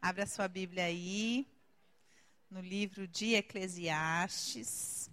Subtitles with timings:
[0.00, 1.44] Abre a sua Bíblia aí,
[2.48, 5.10] no livro de Eclesiastes.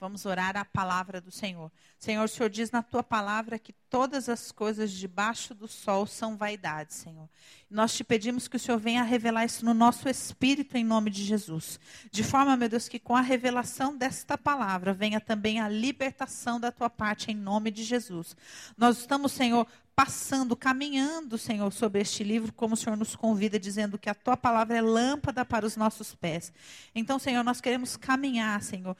[0.00, 1.72] Vamos orar a palavra do Senhor.
[1.98, 6.36] Senhor, o Senhor diz na tua palavra que todas as coisas debaixo do sol são
[6.36, 7.28] vaidade, Senhor.
[7.68, 11.24] Nós te pedimos que o Senhor venha revelar isso no nosso espírito em nome de
[11.24, 11.80] Jesus.
[12.12, 16.70] De forma, meu Deus, que com a revelação desta palavra venha também a libertação da
[16.70, 18.36] tua parte em nome de Jesus.
[18.76, 19.66] Nós estamos, Senhor,
[19.98, 24.36] passando, caminhando, Senhor, sobre este livro, como o Senhor nos convida, dizendo que a tua
[24.36, 26.52] palavra é lâmpada para os nossos pés.
[26.94, 28.96] Então, Senhor, nós queremos caminhar, Senhor,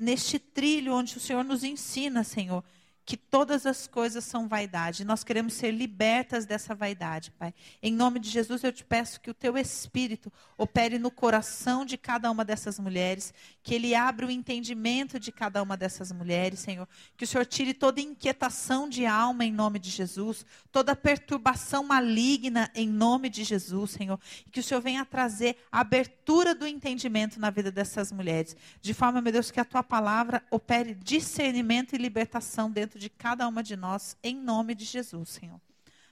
[0.00, 2.64] neste trilho onde o Senhor nos ensina, Senhor,
[3.04, 5.04] que todas as coisas são vaidade.
[5.04, 7.52] Nós queremos ser libertas dessa vaidade, Pai.
[7.82, 11.98] Em nome de Jesus, eu te peço que o teu espírito opere no coração de
[11.98, 16.88] cada uma dessas mulheres, que ele abra o entendimento de cada uma dessas mulheres, Senhor.
[17.16, 22.70] Que o Senhor tire toda inquietação de alma em nome de Jesus, toda perturbação maligna
[22.74, 24.18] em nome de Jesus, Senhor.
[24.46, 28.94] E que o Senhor venha trazer a abertura do entendimento na vida dessas mulheres, de
[28.94, 33.48] forma, meu Deus, que a tua palavra opere discernimento e libertação dentro dentro de cada
[33.48, 35.58] uma de nós, em nome de Jesus, Senhor.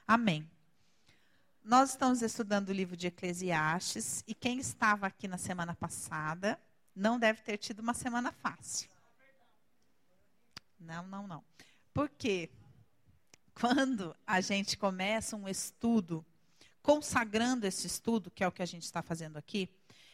[0.07, 0.49] Amém.
[1.63, 6.59] Nós estamos estudando o livro de Eclesiastes e quem estava aqui na semana passada
[6.97, 8.89] não deve ter tido uma semana fácil.
[10.79, 11.45] Não, não, não.
[11.93, 12.49] Porque
[13.53, 16.25] quando a gente começa um estudo,
[16.83, 19.69] consagrando esse estudo, que é o que a gente está fazendo aqui,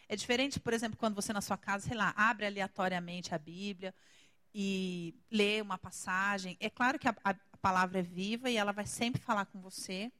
[0.08, 3.94] é diferente, por exemplo, quando você na sua casa, sei lá, abre aleatoriamente a Bíblia
[4.58, 6.56] e ler uma passagem.
[6.58, 10.10] É claro que a, a, palavra é viva e ela vai sempre falar com você.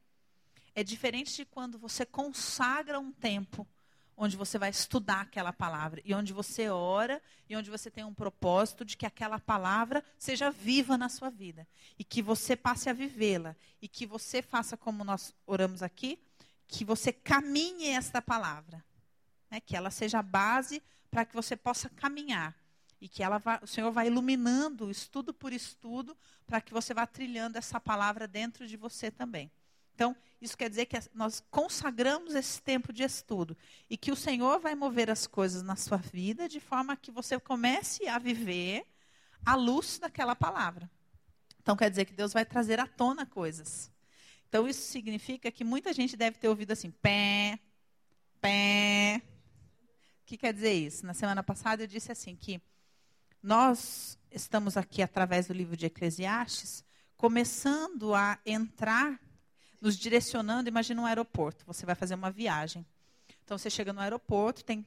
[0.75, 3.67] É diferente de quando você consagra um tempo
[4.15, 8.13] onde você vai estudar aquela palavra e onde você ora e onde você tem um
[8.13, 12.93] propósito de que aquela palavra seja viva na sua vida e que você passe a
[12.93, 16.19] vivê-la e que você faça como nós oramos aqui,
[16.67, 18.85] que você caminhe esta palavra,
[19.49, 19.59] né?
[19.59, 22.55] que ela seja a base para que você possa caminhar
[22.99, 27.05] e que ela vai, o Senhor vai iluminando estudo por estudo para que você vá
[27.05, 29.51] trilhando essa palavra dentro de você também.
[29.93, 33.57] Então, isso quer dizer que nós consagramos esse tempo de estudo
[33.89, 37.39] e que o Senhor vai mover as coisas na sua vida de forma que você
[37.39, 38.85] comece a viver
[39.43, 40.89] a luz daquela palavra.
[41.59, 43.91] Então, quer dizer que Deus vai trazer à tona coisas.
[44.47, 47.59] Então, isso significa que muita gente deve ter ouvido assim, pé,
[48.39, 49.21] pé.
[50.21, 51.05] O que quer dizer isso?
[51.05, 52.61] Na semana passada eu disse assim que
[53.41, 56.83] nós estamos aqui através do livro de Eclesiastes,
[57.15, 59.19] começando a entrar,
[59.81, 60.69] nos direcionando.
[60.69, 62.85] Imagina um aeroporto, você vai fazer uma viagem.
[63.43, 64.85] Então você chega no aeroporto, tem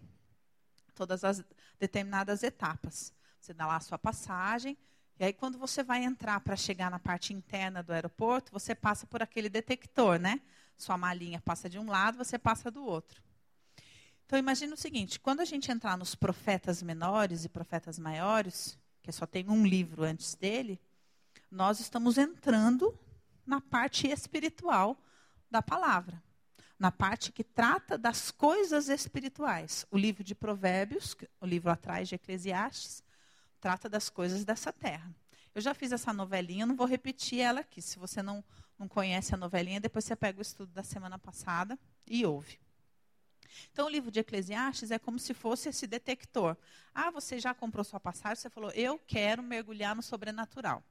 [0.94, 1.43] todas as
[1.78, 3.12] determinadas etapas.
[3.41, 4.77] Você dá lá a sua passagem,
[5.19, 9.06] e aí quando você vai entrar para chegar na parte interna do aeroporto, você passa
[9.06, 10.41] por aquele detector, né?
[10.77, 13.22] Sua malinha passa de um lado, você passa do outro.
[14.30, 19.10] Então imagine o seguinte, quando a gente entrar nos profetas menores e profetas maiores, que
[19.10, 20.80] só tem um livro antes dele,
[21.50, 22.96] nós estamos entrando
[23.44, 24.96] na parte espiritual
[25.50, 26.22] da palavra,
[26.78, 29.84] na parte que trata das coisas espirituais.
[29.90, 33.02] O livro de Provérbios, o livro atrás de Eclesiastes,
[33.60, 35.12] trata das coisas dessa terra.
[35.52, 37.82] Eu já fiz essa novelinha, não vou repetir ela aqui.
[37.82, 38.44] Se você não,
[38.78, 41.76] não conhece a novelinha, depois você pega o estudo da semana passada
[42.06, 42.60] e ouve.
[43.72, 46.56] Então, o livro de Eclesiastes é como se fosse esse detector.
[46.94, 48.37] Ah, você já comprou sua passagem?
[48.37, 50.83] Você falou, eu quero mergulhar no sobrenatural.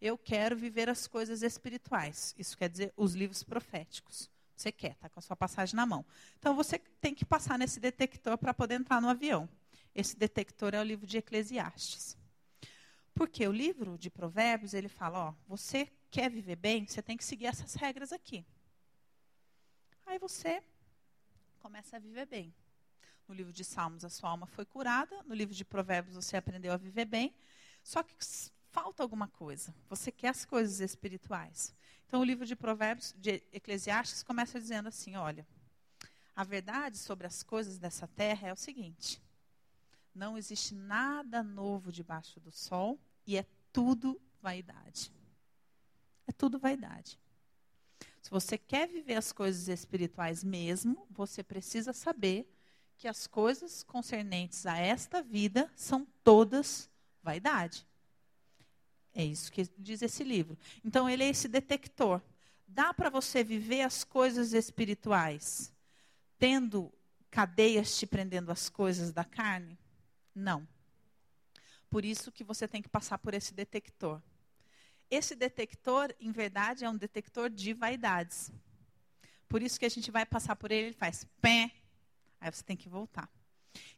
[0.00, 2.34] Eu quero viver as coisas espirituais.
[2.38, 4.30] Isso quer dizer os livros proféticos.
[4.56, 6.04] Você quer, está com a sua passagem na mão.
[6.38, 9.48] Então, você tem que passar nesse detector para poder entrar no avião.
[9.94, 12.16] Esse detector é o livro de Eclesiastes.
[13.14, 17.24] Porque o livro de Provérbios, ele fala, ó, você quer viver bem, você tem que
[17.24, 18.44] seguir essas regras aqui.
[20.06, 20.62] Aí você
[21.64, 22.54] começa a viver bem.
[23.26, 25.22] No livro de Salmos, a sua alma foi curada.
[25.22, 27.34] No livro de Provérbios, você aprendeu a viver bem.
[27.82, 28.14] Só que
[28.70, 29.74] falta alguma coisa.
[29.88, 31.74] Você quer as coisas espirituais.
[32.06, 35.46] Então, o livro de Provérbios, de Eclesiastes, começa dizendo assim: olha,
[36.36, 39.18] a verdade sobre as coisas dessa terra é o seguinte:
[40.14, 45.10] não existe nada novo debaixo do sol e é tudo vaidade.
[46.26, 47.18] É tudo vaidade.
[48.24, 52.50] Se você quer viver as coisas espirituais mesmo, você precisa saber
[52.96, 56.88] que as coisas concernentes a esta vida são todas
[57.22, 57.86] vaidade.
[59.12, 60.56] É isso que diz esse livro.
[60.82, 62.18] Então, ele é esse detector.
[62.66, 65.70] Dá para você viver as coisas espirituais
[66.38, 66.90] tendo
[67.30, 69.78] cadeias te prendendo as coisas da carne?
[70.34, 70.66] Não.
[71.90, 74.18] Por isso que você tem que passar por esse detector.
[75.14, 78.50] Esse detector, em verdade, é um detector de vaidades.
[79.48, 81.70] Por isso que a gente vai passar por ele, ele faz pé.
[82.40, 83.30] Aí você tem que voltar.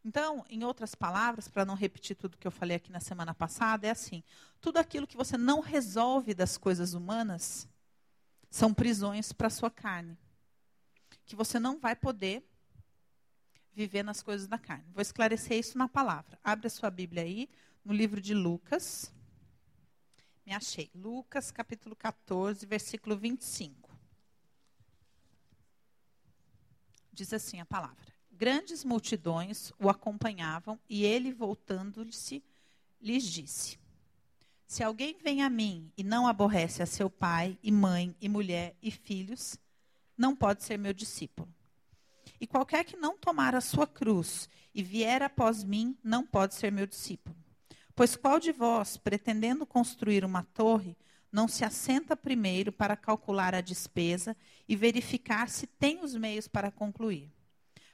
[0.05, 3.87] Então, em outras palavras, para não repetir tudo que eu falei aqui na semana passada,
[3.87, 4.23] é assim:
[4.61, 7.67] tudo aquilo que você não resolve das coisas humanas
[8.51, 10.19] são prisões para a sua carne.
[11.25, 12.47] Que você não vai poder
[13.73, 14.85] viver nas coisas da carne.
[14.93, 16.39] Vou esclarecer isso na palavra.
[16.45, 17.49] Abre a sua Bíblia aí,
[17.83, 19.16] no livro de Lucas.
[20.47, 20.89] Me achei.
[20.95, 23.91] Lucas, capítulo 14, versículo 25.
[27.13, 27.97] Diz assim a palavra:
[28.31, 32.45] Grandes multidões o acompanhavam e ele, voltando-se,
[33.01, 33.77] lhes disse:
[34.69, 38.77] Se alguém vem a mim e não aborrece a seu pai e mãe e mulher
[38.81, 39.59] e filhos,
[40.17, 41.53] não pode ser meu discípulo.
[42.41, 46.71] E qualquer que não tomar a sua cruz e vier após mim, não pode ser
[46.71, 47.35] meu discípulo.
[47.97, 50.95] Pois qual de vós, pretendendo construir uma torre,
[51.33, 54.37] não se assenta primeiro para calcular a despesa
[54.69, 57.33] e verificar se tem os meios para concluir?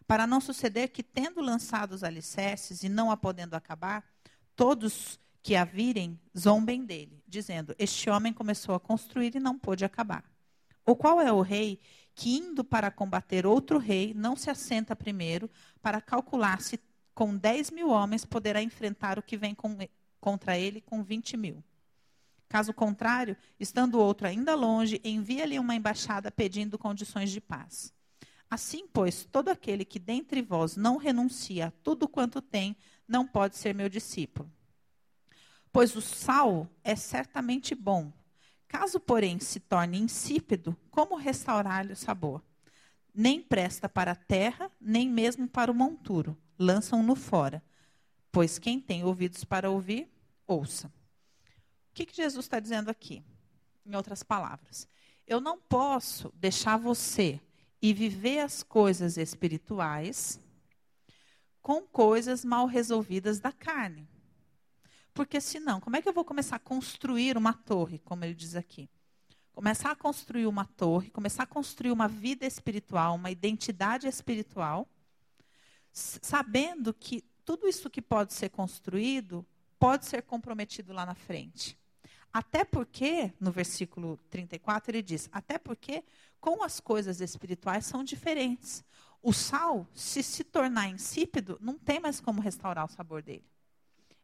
[0.05, 4.05] Para não suceder que, tendo lançado os alicerces e não a podendo acabar,
[4.57, 9.85] todos que a virem zombem dele, dizendo: Este homem começou a construir e não pôde
[9.85, 10.25] acabar.
[10.85, 11.81] Ou qual é o rei
[12.13, 15.49] que, indo para combater outro rei, não se assenta primeiro
[15.81, 16.77] para calcular se
[17.15, 19.77] com 10 mil homens poderá enfrentar o que vem com,
[20.21, 21.63] contra ele com 20 mil.
[22.49, 27.95] Caso contrário, estando outro ainda longe, envia-lhe uma embaixada pedindo condições de paz.
[28.51, 32.77] Assim, pois, todo aquele que dentre vós não renuncia a tudo quanto tem,
[33.09, 34.51] não pode ser meu discípulo.
[35.73, 38.13] Pois o sal é certamente bom,
[38.73, 42.43] Caso, porém, se torne insípido, como restaurar-lhe o sabor?
[43.15, 46.35] Nem presta para a terra, nem mesmo para o monturo.
[46.63, 47.61] Lançam-no fora.
[48.31, 50.09] Pois quem tem ouvidos para ouvir,
[50.47, 50.87] ouça.
[50.87, 53.23] O que, que Jesus está dizendo aqui?
[53.85, 54.87] Em outras palavras,
[55.27, 57.41] eu não posso deixar você
[57.81, 60.41] e viver as coisas espirituais
[61.61, 64.09] com coisas mal resolvidas da carne.
[65.13, 68.55] Porque senão, como é que eu vou começar a construir uma torre, como ele diz
[68.55, 68.89] aqui?
[69.53, 74.89] Começar a construir uma torre, começar a construir uma vida espiritual, uma identidade espiritual,
[75.93, 79.47] sabendo que tudo isso que pode ser construído
[79.79, 81.79] pode ser comprometido lá na frente.
[82.33, 86.03] Até porque, no versículo 34, ele diz: até porque
[86.41, 88.83] com as coisas espirituais são diferentes.
[89.23, 93.45] O sal, se se tornar insípido, não tem mais como restaurar o sabor dele.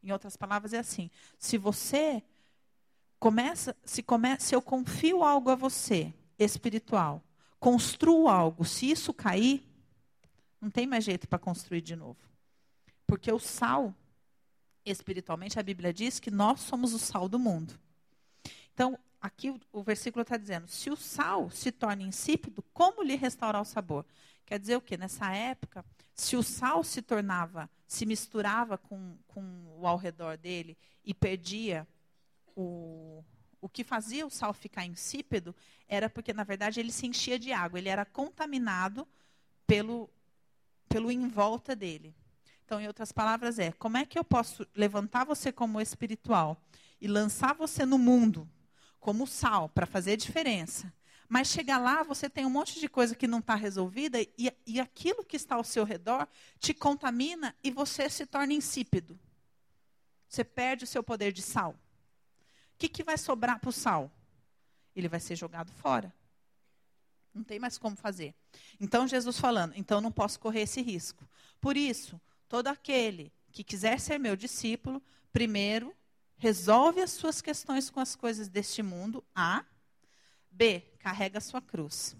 [0.02, 2.22] Em outras palavras, é assim: se você
[3.18, 7.22] começa, se, come, se eu confio algo a você, espiritual,
[7.60, 9.67] construo algo, se isso cair,
[10.60, 12.18] não tem mais jeito para construir de novo.
[13.06, 13.94] Porque o sal,
[14.84, 17.78] espiritualmente, a Bíblia diz que nós somos o sal do mundo.
[18.74, 23.62] Então, aqui o, versículo está dizendo: se o sal se torna insípido, como lhe restaurar
[23.62, 24.04] o sabor?
[24.44, 24.96] Quer dizer o quê?
[24.96, 25.84] Nessa época,
[26.14, 29.42] se o sal se tornava, se misturava com, com
[29.78, 31.86] o ao redor dele e perdia
[32.56, 33.22] o,
[33.60, 35.54] o que fazia o sal ficar insípido
[35.86, 39.06] era porque, na verdade, ele se enchia de água, ele era contaminado
[39.66, 40.10] pelo,
[40.88, 42.14] pelo em volta dele.
[42.64, 46.60] Então, em outras palavras, é: como é que eu posso levantar você como espiritual
[47.00, 48.48] e lançar você no mundo
[48.98, 50.92] como sal para fazer diferença?
[51.28, 54.80] Mas chegar lá, você tem um monte de coisa que não está resolvida e, e
[54.80, 56.26] aquilo que está ao seu redor
[56.58, 59.18] te contamina e você se torna insípido.
[60.26, 61.72] Você perde o seu poder de sal.
[61.72, 61.76] O
[62.78, 64.10] que, que vai sobrar para o sal?
[64.96, 66.14] Ele vai ser jogado fora.
[67.38, 68.34] Não tem mais como fazer.
[68.80, 71.26] Então, Jesus falando, então não posso correr esse risco.
[71.60, 75.00] Por isso, todo aquele que quiser ser meu discípulo,
[75.32, 75.94] primeiro,
[76.36, 79.64] resolve as suas questões com as coisas deste mundo, A.
[80.50, 82.16] B carrega a sua cruz.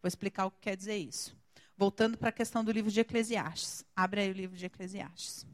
[0.00, 1.36] Vou explicar o que quer dizer isso.
[1.76, 3.84] Voltando para a questão do livro de Eclesiastes.
[3.94, 5.46] Abre aí o livro de Eclesiastes.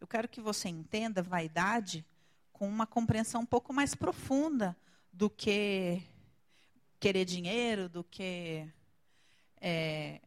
[0.00, 2.04] Eu quero que você entenda vaidade
[2.60, 4.76] com uma compreensão um pouco mais profunda
[5.10, 6.02] do que
[7.00, 8.68] querer dinheiro, do que
[9.58, 10.20] é,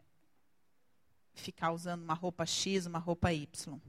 [1.35, 3.79] ficar usando uma roupa X, uma roupa Y.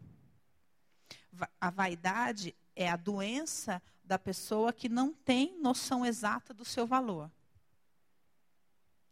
[1.59, 7.31] A vaidade é a doença da pessoa que não tem noção exata do seu valor.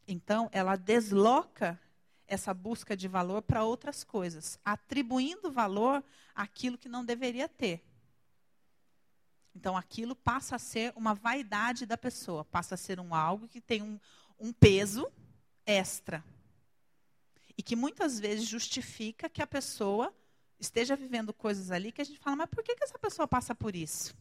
[0.07, 1.81] Então, ela desloca
[2.27, 7.83] essa busca de valor para outras coisas, atribuindo valor àquilo que não deveria ter.
[9.55, 13.61] Então, aquilo passa a ser uma vaidade da pessoa, passa a ser um algo que
[13.61, 13.99] tem um,
[14.39, 15.11] um peso
[15.67, 16.25] extra.
[17.57, 20.13] E que muitas vezes justifica que a pessoa
[20.59, 23.55] esteja vivendo coisas ali que a gente fala, mas por que, que essa pessoa passa
[23.55, 24.15] por isso?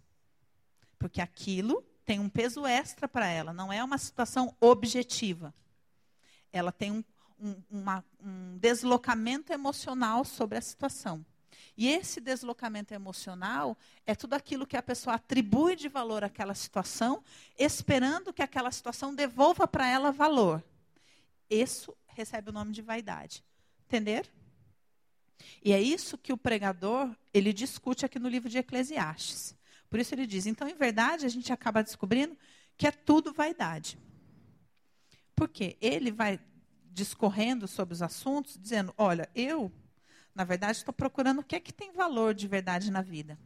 [0.98, 5.54] Porque aquilo tem um peso extra para ela, não é uma situação objetiva.
[6.52, 7.04] Ela tem um,
[7.40, 11.26] um, uma, um deslocamento emocional sobre a situação.
[11.78, 17.24] E esse deslocamento emocional é tudo aquilo que a pessoa atribui de valor àquela situação,
[17.58, 20.64] esperando que aquela situação devolva para ela valor.
[21.50, 23.44] Isso recebe o nome de vaidade.
[23.88, 24.30] Entender?
[25.64, 29.56] E é isso que o pregador, ele discute aqui no livro de Eclesiastes.
[29.90, 32.38] Por isso ele diz, então, em verdade, a gente acaba descobrindo
[32.78, 33.98] que é tudo vaidade.
[35.36, 35.78] Por quê?
[35.82, 36.40] Ele vai
[36.92, 39.72] discorrendo sobre os assuntos, dizendo, olha, eu
[40.34, 43.38] na verdade, estou procurando o que é que tem valor de verdade na vida.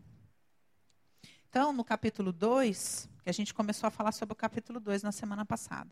[1.49, 5.11] Então, no capítulo 2, que a gente começou a falar sobre o capítulo 2 na
[5.11, 5.89] semana passada,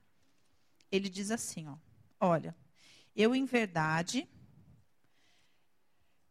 [0.92, 1.78] ele diz assim: ó,
[2.20, 2.56] Olha,
[3.16, 4.30] eu em verdade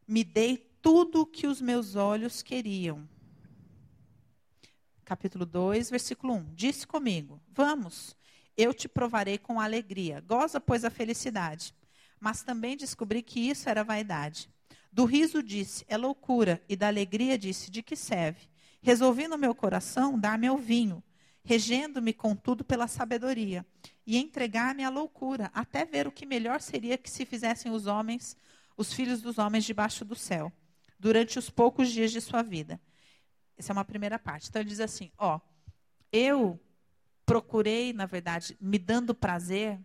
[0.06, 3.08] me dei tudo o que os meus olhos queriam.
[5.04, 6.54] Capítulo 2, versículo 1.
[6.54, 8.14] Disse comigo: Vamos,
[8.56, 10.20] eu te provarei com alegria.
[10.20, 11.74] Goza, pois, a felicidade.
[12.20, 14.51] Mas também descobri que isso era vaidade.
[14.92, 18.48] Do riso disse, é loucura, e da alegria disse, de que serve?
[18.82, 21.02] Resolvi no meu coração dar meu vinho,
[21.42, 23.64] regendo-me, contudo, pela sabedoria,
[24.06, 28.36] e entregar-me à loucura, até ver o que melhor seria que se fizessem os homens,
[28.76, 30.52] os filhos dos homens debaixo do céu,
[30.98, 32.78] durante os poucos dias de sua vida.
[33.56, 34.48] Essa é uma primeira parte.
[34.48, 35.40] Então ele diz assim: ó,
[36.12, 36.60] eu
[37.24, 39.80] procurei, na verdade, me dando prazer,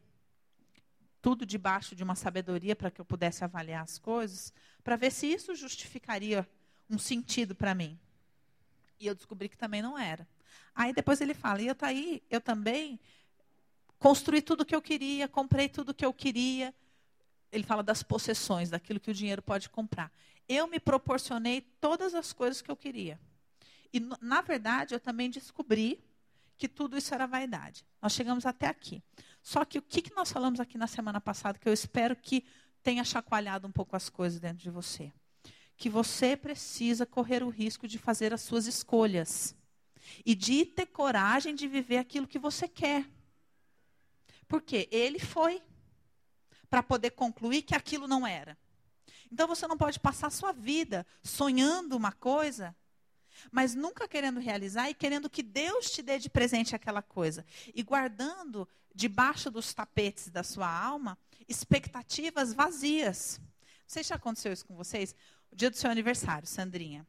[1.22, 4.54] tudo debaixo de uma sabedoria para que eu pudesse avaliar as coisas,
[4.88, 6.48] para ver se isso justificaria
[6.90, 8.00] um sentido para mim.
[8.98, 10.26] E eu descobri que também não era.
[10.74, 12.98] Aí depois ele fala, e eu, tá aí, eu também
[14.00, 16.74] construí tudo o que eu queria, comprei tudo o que eu queria.
[17.52, 20.10] Ele fala das possessões, daquilo que o dinheiro pode comprar.
[20.48, 23.20] Eu me proporcionei todas as coisas que eu queria.
[23.92, 26.02] E, na verdade, eu também descobri
[26.56, 27.86] que tudo isso era vaidade.
[28.02, 29.04] Nós chegamos até aqui.
[29.44, 32.46] Só que o que, que nós falamos aqui na semana passada, que eu espero que
[32.88, 35.12] tenha chacoalhado um pouco as coisas dentro de você?
[35.76, 39.54] Que você precisa correr o risco de fazer as suas escolhas.
[40.26, 43.06] E de ter coragem de viver aquilo que você quer.
[44.48, 45.62] Porque ele foi
[46.70, 48.58] para poder concluir que aquilo não era.
[49.30, 52.74] Então você não pode passar a sua vida sonhando uma coisa
[53.52, 57.46] mas nunca querendo realizar e querendo que Deus te dê de presente aquela coisa.
[57.72, 61.16] E guardando debaixo dos tapetes da sua alma
[61.48, 63.40] expectativas vazias.
[63.40, 65.16] Não sei se já aconteceu isso com vocês.
[65.52, 67.06] O dia do seu aniversário, Sandrinha.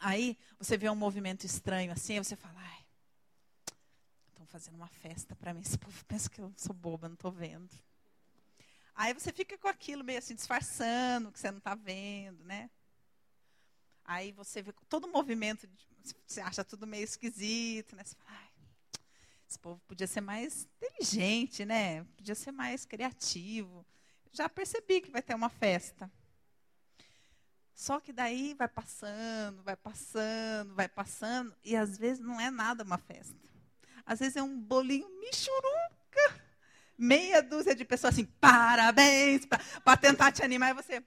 [0.00, 2.84] Aí você vê um movimento estranho assim, aí você fala, ai,
[4.28, 5.60] estão fazendo uma festa para mim.
[5.60, 7.70] Esse povo pensa que eu sou boba, não estou vendo.
[8.94, 12.70] Aí você fica com aquilo meio assim, disfarçando, que você não está vendo, né?
[14.04, 15.68] Aí você vê todo o movimento,
[16.26, 18.04] você acha tudo meio esquisito, né?
[18.04, 18.48] Você fala, Ai,
[19.54, 22.02] esse povo podia ser mais inteligente, né?
[22.16, 23.86] Podia ser mais criativo.
[24.32, 26.10] Já percebi que vai ter uma festa.
[27.72, 32.84] Só que daí vai passando, vai passando, vai passando, e às vezes não é nada
[32.84, 33.34] uma festa.
[34.04, 36.42] Às vezes é um bolinho michuruca,
[36.96, 41.04] meia dúzia de pessoas assim, parabéns, para tentar te animar, e você,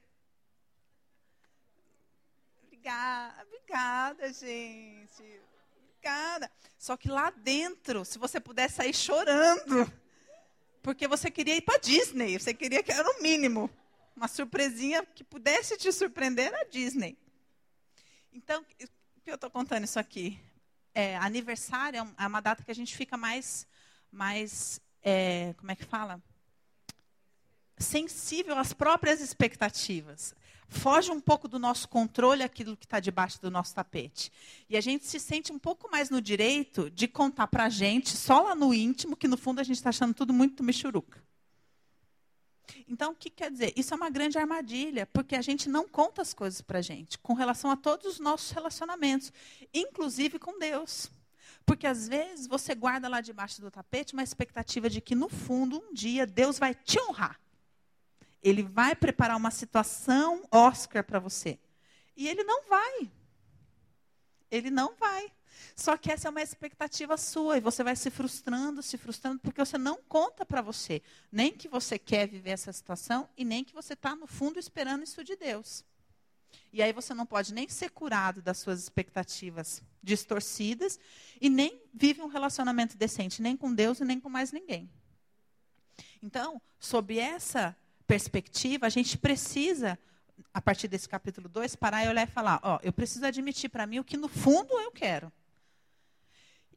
[2.63, 5.42] Obrigada, obrigada, gente.
[6.77, 9.92] Só que lá dentro, se você pudesse sair chorando,
[10.82, 13.70] porque você queria ir para Disney, você queria que era o mínimo.
[14.16, 17.18] Uma surpresinha que pudesse te surpreender a Disney.
[18.32, 20.39] Então, por que eu estou contando isso aqui?
[20.94, 23.68] É, aniversário é, é uma data que a gente fica mais,
[24.12, 26.22] mais é, como é que fala?
[27.77, 30.34] Sensível às próprias expectativas
[30.68, 34.32] foge um pouco do nosso controle aquilo que está debaixo do nosso tapete.
[34.70, 38.10] E a gente se sente um pouco mais no direito de contar para a gente,
[38.10, 41.26] só lá no íntimo, que no fundo a gente está achando tudo muito michuruca.
[42.88, 43.74] Então, o que quer dizer?
[43.76, 47.18] Isso é uma grande armadilha, porque a gente não conta as coisas para a gente,
[47.20, 49.32] com relação a todos os nossos relacionamentos,
[49.74, 51.10] inclusive com Deus.
[51.66, 55.78] Porque às vezes você guarda lá debaixo do tapete uma expectativa de que no fundo,
[55.78, 57.40] um dia, Deus vai te honrar.
[58.48, 61.60] Ele vai preparar uma situação Oscar para você.
[62.16, 63.12] E ele não vai.
[64.50, 65.32] Ele não vai.
[65.75, 69.63] Só que essa é uma expectativa sua e você vai se frustrando, se frustrando, porque
[69.63, 71.01] você não conta para você
[71.32, 75.04] nem que você quer viver essa situação e nem que você está, no fundo, esperando
[75.04, 75.84] isso de Deus.
[76.72, 80.98] E aí você não pode nem ser curado das suas expectativas distorcidas
[81.42, 84.89] e nem vive um relacionamento decente, nem com Deus e nem com mais ninguém.
[86.22, 87.75] Então, sob essa
[88.08, 90.00] perspectiva, a gente precisa,
[90.54, 93.86] a partir desse capítulo 2, parar e olhar e falar: ó, eu preciso admitir para
[93.86, 95.32] mim o que no fundo eu quero.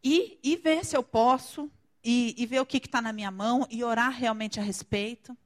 [0.02, 1.70] E e ver se eu posso,
[2.02, 5.36] e, e ver o que está na minha mão, e orar realmente a respeito.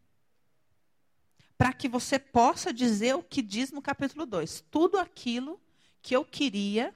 [1.57, 4.65] Para que você possa dizer o que diz no capítulo 2.
[4.71, 5.61] Tudo aquilo
[6.03, 6.95] que eu queria,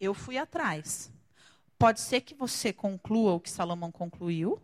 [0.00, 1.12] eu fui atrás.
[1.78, 4.60] Pode ser que você conclua o que Salomão concluiu,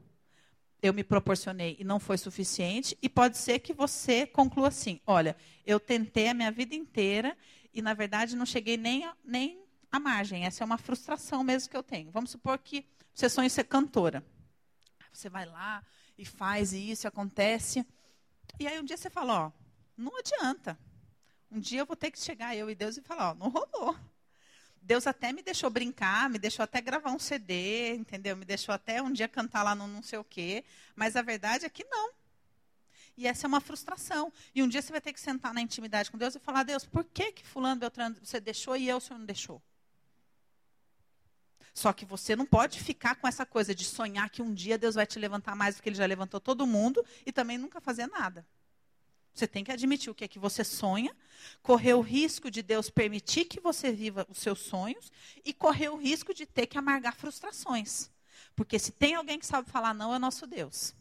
[0.82, 5.36] eu me proporcionei e não foi suficiente, e pode ser que você conclua assim: olha,
[5.64, 7.36] eu tentei a minha vida inteira
[7.72, 10.44] e, na verdade, não cheguei nem nem à margem.
[10.44, 12.10] Essa é uma frustração mesmo que eu tenho.
[12.10, 12.84] Vamos supor que
[13.14, 14.24] você sonha ser cantora.
[15.12, 15.84] Você vai lá
[16.18, 17.86] e faz e isso acontece.
[18.58, 19.52] E aí um dia você fala: ó,
[19.96, 20.76] não adianta.
[21.48, 23.96] Um dia eu vou ter que chegar, eu e Deus, e falar: ó, não rolou.
[24.82, 28.36] Deus até me deixou brincar, me deixou até gravar um CD, entendeu?
[28.36, 30.64] Me deixou até um dia cantar lá no não sei o quê.
[30.96, 32.10] Mas a verdade é que não.
[33.16, 34.32] E essa é uma frustração.
[34.54, 36.84] E um dia você vai ter que sentar na intimidade com Deus e falar: Deus,
[36.84, 39.62] por que que fulano Beltrano você deixou e eu o senhor não deixou?
[41.72, 44.94] Só que você não pode ficar com essa coisa de sonhar que um dia Deus
[44.94, 48.06] vai te levantar mais do que ele já levantou todo mundo e também nunca fazer
[48.08, 48.46] nada.
[49.34, 51.16] Você tem que admitir o que é que você sonha,
[51.62, 55.10] correr o risco de Deus permitir que você viva os seus sonhos
[55.44, 58.10] e correr o risco de ter que amargar frustrações.
[58.54, 60.94] Porque se tem alguém que sabe falar não, é nosso Deus.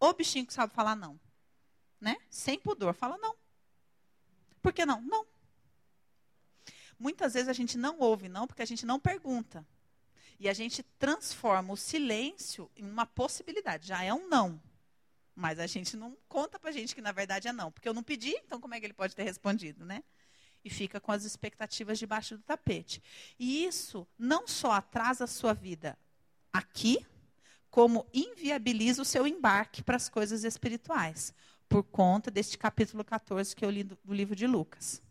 [0.00, 1.20] O bichinho que sabe falar não.
[2.00, 2.16] Né?
[2.30, 3.36] Sem pudor, fala não.
[4.60, 5.00] Por que não?
[5.02, 5.26] Não.
[6.98, 9.66] Muitas vezes a gente não ouve não porque a gente não pergunta.
[10.40, 13.88] E a gente transforma o silêncio em uma possibilidade.
[13.88, 14.60] Já é um não.
[15.34, 17.72] Mas a gente não conta pra gente que na verdade é não.
[17.72, 20.02] Porque eu não pedi, então como é que ele pode ter respondido, né?
[20.64, 23.02] E fica com as expectativas debaixo do tapete.
[23.38, 25.98] E isso não só atrasa a sua vida
[26.52, 27.04] aqui,
[27.70, 31.34] como inviabiliza o seu embarque para as coisas espirituais,
[31.68, 35.02] por conta deste capítulo 14 que eu li do, do livro de Lucas.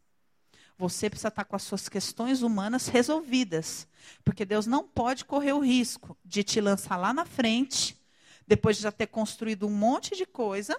[0.77, 3.87] Você precisa estar com as suas questões humanas resolvidas,
[4.23, 8.00] porque Deus não pode correr o risco de te lançar lá na frente
[8.51, 10.77] depois de já ter construído um monte de coisa,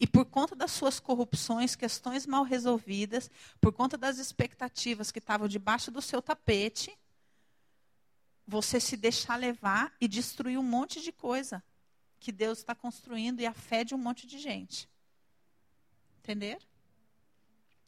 [0.00, 5.46] e por conta das suas corrupções, questões mal resolvidas, por conta das expectativas que estavam
[5.46, 6.98] debaixo do seu tapete,
[8.44, 11.62] você se deixar levar e destruir um monte de coisa
[12.18, 14.90] que Deus está construindo e a fé de um monte de gente.
[16.18, 16.58] Entender?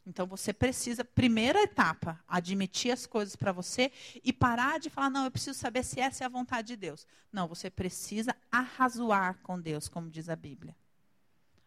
[0.04, 3.92] Então você precisa, primeira etapa, admitir as coisas para você
[4.24, 7.06] e parar de falar, não, eu preciso saber se essa é a vontade de Deus.
[7.32, 10.76] Não, você precisa arrazoar com Deus, como diz a Bíblia.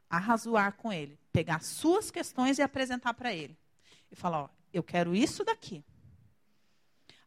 [0.10, 1.17] Arrazoar com Ele.
[1.32, 3.58] Pegar suas questões e apresentar para Ele.
[4.12, 5.84] E falar, ó, eu quero isso daqui.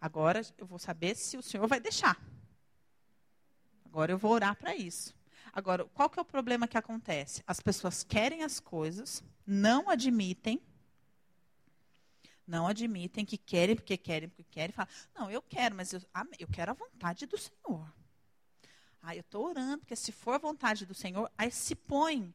[0.01, 2.21] Agora eu vou saber se o Senhor vai deixar.
[3.87, 5.17] Agora eu vou orar para isso.
[5.53, 7.43] Agora, qual que é o problema que acontece?
[7.47, 10.63] As pessoas querem as coisas, não admitem
[12.49, 14.73] não admitem que querem porque querem porque querem.
[14.73, 16.01] Falam, não, eu quero, mas eu,
[16.39, 17.93] eu quero a vontade do Senhor.
[19.03, 22.35] Ah, eu estou orando, porque se for a vontade do Senhor, aí se põe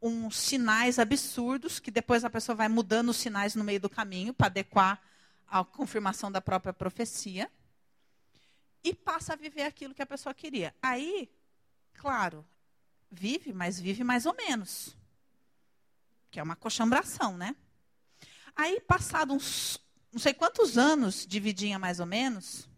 [0.00, 4.32] uns sinais absurdos, que depois a pessoa vai mudando os sinais no meio do caminho
[4.32, 5.02] para adequar
[5.48, 7.50] à confirmação da própria profecia.
[8.82, 10.74] E passa a viver aquilo que a pessoa queria.
[10.80, 11.30] Aí,
[11.94, 12.46] claro,
[13.10, 14.96] vive, mas vive mais ou menos.
[16.30, 17.54] Que é uma coxambração, né?
[18.54, 19.80] Aí, passado uns
[20.12, 22.68] não sei quantos anos, dividinha mais ou menos,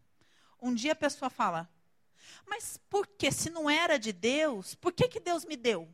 [0.60, 1.68] um dia a pessoa fala:
[2.46, 5.88] Mas por que, se não era de Deus, por que, que Deus me deu?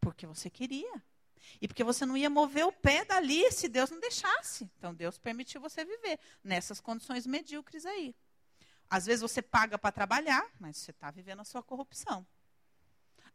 [0.00, 1.02] Porque você queria.
[1.60, 4.70] E porque você não ia mover o pé dali se Deus não deixasse.
[4.76, 8.14] Então Deus permitiu você viver nessas condições medíocres aí.
[8.90, 12.26] Às vezes você paga para trabalhar, mas você está vivendo a sua corrupção.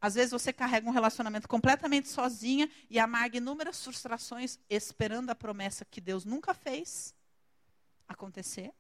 [0.02, 5.86] Às vezes você carrega um relacionamento completamente sozinha e amarga inúmeras frustrações esperando a promessa
[5.86, 7.14] que Deus nunca fez
[8.08, 8.74] acontecer.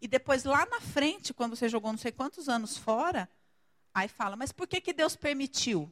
[0.00, 3.28] E depois, lá na frente, quando você jogou não sei quantos anos fora,
[3.94, 5.90] aí fala, mas por que, que Deus permitiu?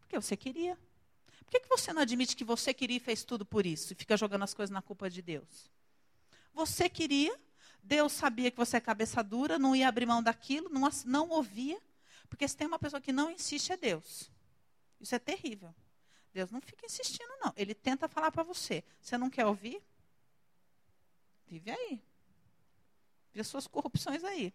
[0.00, 0.76] Porque você queria.
[1.44, 3.94] Por que, que você não admite que você queria e fez tudo por isso?
[3.94, 5.70] E fica jogando as coisas na culpa de Deus?
[6.52, 7.34] Você queria,
[7.82, 11.80] Deus sabia que você é cabeça dura, não ia abrir mão daquilo, não, não ouvia.
[12.28, 14.30] Porque se tem uma pessoa que não insiste, é Deus.
[15.00, 15.74] Isso é terrível.
[16.32, 17.52] Deus não fica insistindo, não.
[17.56, 18.84] Ele tenta falar para você.
[19.00, 19.82] Você não quer ouvir?
[21.46, 22.02] Vive aí.
[23.28, 24.52] Vive as suas corrupções aí.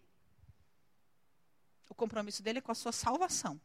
[1.89, 3.61] O compromisso dele é com a sua salvação,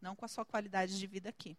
[0.00, 1.56] não com a sua qualidade de vida aqui.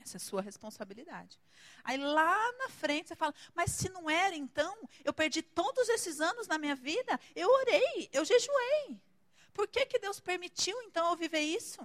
[0.00, 1.38] Essa é a sua responsabilidade.
[1.84, 6.18] Aí lá na frente você fala, mas se não era então, eu perdi todos esses
[6.20, 8.98] anos na minha vida, eu orei, eu jejuei.
[9.90, 11.80] Que Deus permitiu, então, eu viver isso?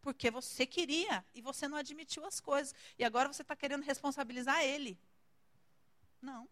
[0.00, 2.72] Porque você queria e você não admitiu as coisas.
[2.96, 4.96] E agora você está querendo responsabilizar Ele.
[6.22, 6.48] Não.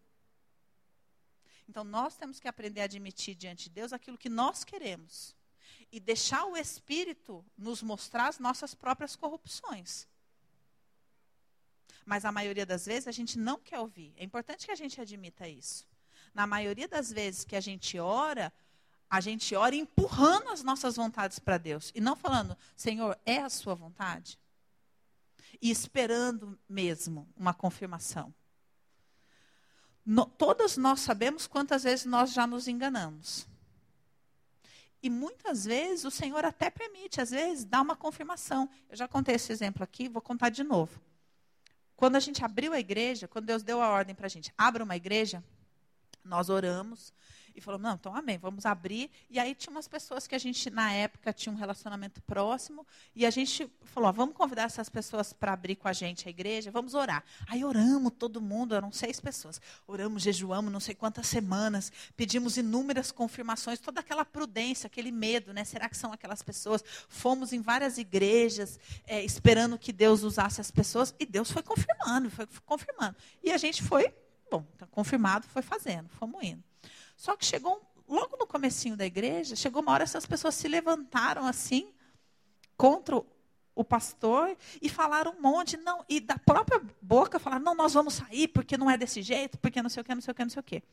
[1.67, 5.33] Então nós temos que aprender a admitir diante de Deus aquilo que nós queremos
[5.93, 10.09] e deixar o Espírito nos mostrar as nossas próprias corrupções.
[12.05, 14.13] Mas a maioria das vezes a gente não quer ouvir.
[14.17, 15.87] É importante que a gente admita isso.
[16.33, 18.51] Na maioria das vezes que a gente ora,
[19.09, 23.49] a gente ora empurrando as nossas vontades para Deus e não falando, Senhor, é a
[23.49, 24.37] sua vontade?
[25.61, 28.33] E esperando mesmo uma confirmação.
[30.05, 33.47] No, todas nós sabemos quantas vezes nós já nos enganamos.
[35.01, 38.69] E muitas vezes o Senhor até permite, às vezes, dar uma confirmação.
[38.89, 40.99] Eu já contei esse exemplo aqui, vou contar de novo.
[41.95, 44.83] Quando a gente abriu a igreja, quando Deus deu a ordem para a gente, abra
[44.83, 45.43] uma igreja,
[46.23, 47.13] nós oramos,
[47.57, 49.09] e falou: não, então amém, vamos abrir.
[49.29, 53.25] E aí tinha umas pessoas que a gente, na época, tinha um relacionamento próximo, e
[53.25, 56.93] a gente falou: vamos convidar essas pessoas para abrir com a gente a igreja, vamos
[56.93, 57.23] orar.
[57.47, 59.59] Aí oramos, todo mundo, eram seis pessoas.
[59.87, 65.63] Oramos, jejuamos, não sei quantas semanas, pedimos inúmeras confirmações, toda aquela prudência, aquele medo, né?
[65.63, 66.83] Será que são aquelas pessoas?
[67.09, 72.29] Fomos em várias igrejas, é, esperando que Deus usasse as pessoas, e Deus foi confirmando,
[72.29, 73.15] foi confirmando.
[73.43, 74.13] E a gente foi,
[74.51, 76.63] bom, tá confirmado, foi fazendo, fomos indo.
[77.17, 81.47] Só que chegou, logo no comecinho da igreja, chegou uma hora essas pessoas se levantaram
[81.47, 81.91] assim,
[82.77, 83.19] contra
[83.75, 88.13] o pastor, e falaram um monte, não, e da própria boca falaram, não, nós vamos
[88.13, 90.43] sair, porque não é desse jeito, porque não sei o que, não sei o que,
[90.43, 90.83] não sei o que.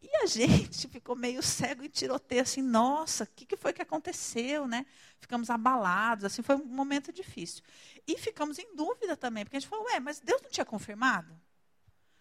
[0.00, 3.82] E a gente ficou meio cego e tiroteio, assim, nossa, o que, que foi que
[3.82, 4.86] aconteceu, né?
[5.18, 7.62] Ficamos abalados, assim, foi um momento difícil.
[8.06, 11.38] E ficamos em dúvida também, porque a gente falou, ué, mas Deus não tinha confirmado?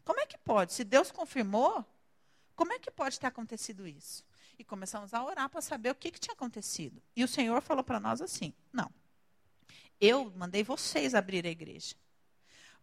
[0.04, 0.74] Como é que pode?
[0.74, 1.86] Se Deus confirmou,
[2.60, 4.22] como é que pode ter acontecido isso?
[4.58, 7.02] E começamos a orar para saber o que, que tinha acontecido.
[7.16, 8.92] E o Senhor falou para nós assim: não,
[9.98, 11.96] eu mandei vocês abrir a igreja.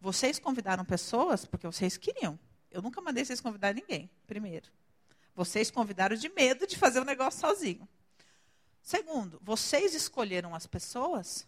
[0.01, 2.39] Vocês convidaram pessoas porque vocês queriam.
[2.71, 4.67] Eu nunca mandei vocês convidar ninguém, primeiro.
[5.35, 7.87] Vocês convidaram de medo de fazer o negócio sozinho.
[8.81, 11.47] Segundo, vocês escolheram as pessoas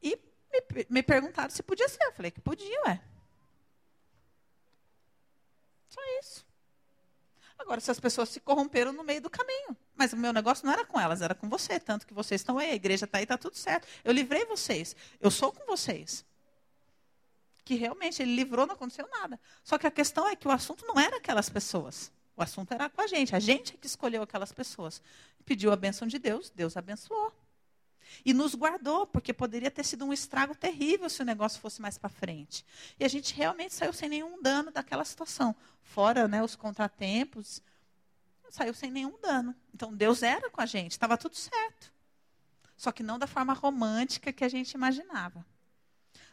[0.00, 0.16] e
[0.52, 2.04] me, me perguntaram se podia ser.
[2.04, 3.02] Eu falei que podia, ué.
[5.88, 6.45] Só isso.
[7.58, 9.76] Agora, se as pessoas se corromperam no meio do caminho.
[9.94, 11.80] Mas o meu negócio não era com elas, era com você.
[11.80, 13.88] Tanto que vocês estão aí, a igreja está aí, está tudo certo.
[14.04, 14.94] Eu livrei vocês.
[15.20, 16.24] Eu sou com vocês.
[17.64, 19.40] Que realmente ele livrou, não aconteceu nada.
[19.64, 22.12] Só que a questão é que o assunto não era aquelas pessoas.
[22.36, 23.34] O assunto era com a gente.
[23.34, 25.02] A gente é que escolheu aquelas pessoas.
[25.44, 27.32] Pediu a bênção de Deus, Deus abençoou.
[28.24, 31.98] E nos guardou, porque poderia ter sido um estrago terrível se o negócio fosse mais
[31.98, 32.64] para frente.
[32.98, 35.54] E a gente realmente saiu sem nenhum dano daquela situação.
[35.82, 37.62] Fora né, os contratempos,
[38.50, 39.54] saiu sem nenhum dano.
[39.74, 41.92] Então Deus era com a gente, estava tudo certo.
[42.76, 45.44] Só que não da forma romântica que a gente imaginava.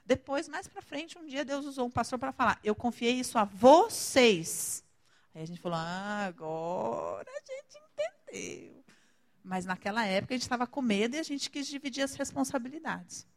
[0.05, 3.37] Depois, mais para frente, um dia Deus usou um pastor para falar: Eu confiei isso
[3.37, 4.83] a vocês.
[5.33, 8.82] Aí a gente falou: ah, agora a gente entendeu.
[9.43, 13.27] Mas naquela época a gente estava com medo e a gente quis dividir as responsabilidades.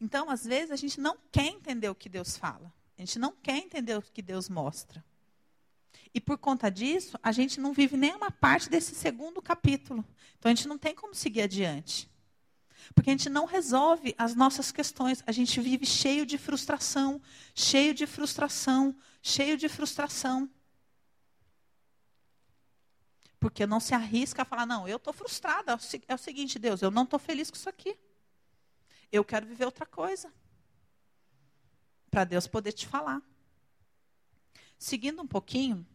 [0.00, 2.72] Então, às vezes, a gente não quer entender o que Deus fala.
[2.98, 5.04] A gente não quer entender o que Deus mostra.
[6.12, 10.04] E por conta disso, a gente não vive nem uma parte desse segundo capítulo.
[10.38, 12.08] Então, a gente não tem como seguir adiante.
[12.94, 15.22] Porque a gente não resolve as nossas questões.
[15.26, 17.20] A gente vive cheio de frustração,
[17.54, 20.50] cheio de frustração, cheio de frustração
[23.44, 25.78] porque não se arrisca a falar, não, eu estou frustrada.
[26.08, 27.94] É o seguinte, Deus, eu não estou feliz com isso aqui.
[29.12, 30.32] Eu quero viver outra coisa.
[32.10, 33.20] Para Deus poder te falar.
[34.78, 35.86] Seguindo um pouquinho.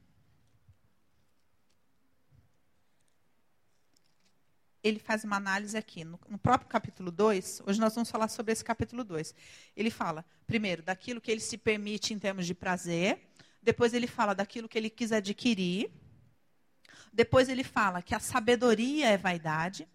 [4.84, 6.04] Ele faz uma análise aqui.
[6.04, 9.34] No, no próprio capítulo 2, hoje nós vamos falar sobre esse capítulo 2.
[9.76, 13.28] Ele fala, primeiro, daquilo que ele se permite em termos de prazer.
[13.60, 15.92] Depois ele fala daquilo que ele quis adquirir
[17.20, 19.86] depois ele fala que a sabedoria é vaidade,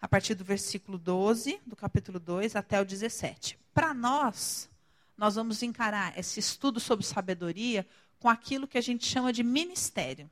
[0.00, 3.58] a partir do versículo 12, do capítulo 2 até o 17.
[3.74, 4.70] Para nós,
[5.18, 7.86] nós vamos encarar esse estudo sobre sabedoria
[8.18, 10.30] com aquilo que a gente chama de ministério.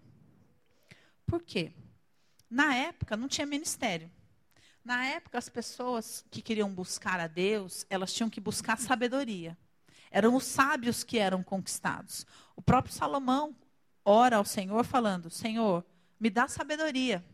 [1.27, 1.75] Por quê?
[2.49, 4.11] Na época não tinha ministério.
[4.83, 9.59] Na época, as pessoas que queriam buscar a Deus, elas tinham que buscar sabedoria.
[10.11, 12.27] Eram os sábios que eram conquistados.
[12.57, 13.55] O próprio Salomão,
[14.05, 15.85] ora ao Senhor falando: Senhor,
[16.19, 17.25] me dá sabedoria.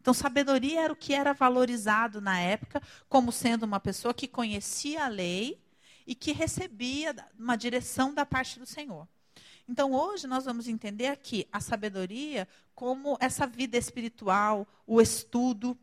[0.00, 5.04] Então, sabedoria era o que era valorizado na época, como sendo uma pessoa que conhecia
[5.04, 5.62] a lei
[6.04, 9.06] e que recebia uma direção da parte do Senhor.
[9.68, 15.78] Então, hoje nós vamos entender aqui a sabedoria como essa vida espiritual, o estudo,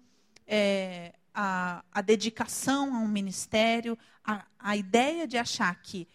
[0.46, 6.08] é, a, a, dedicação a um ministério, a, a ideia de achar que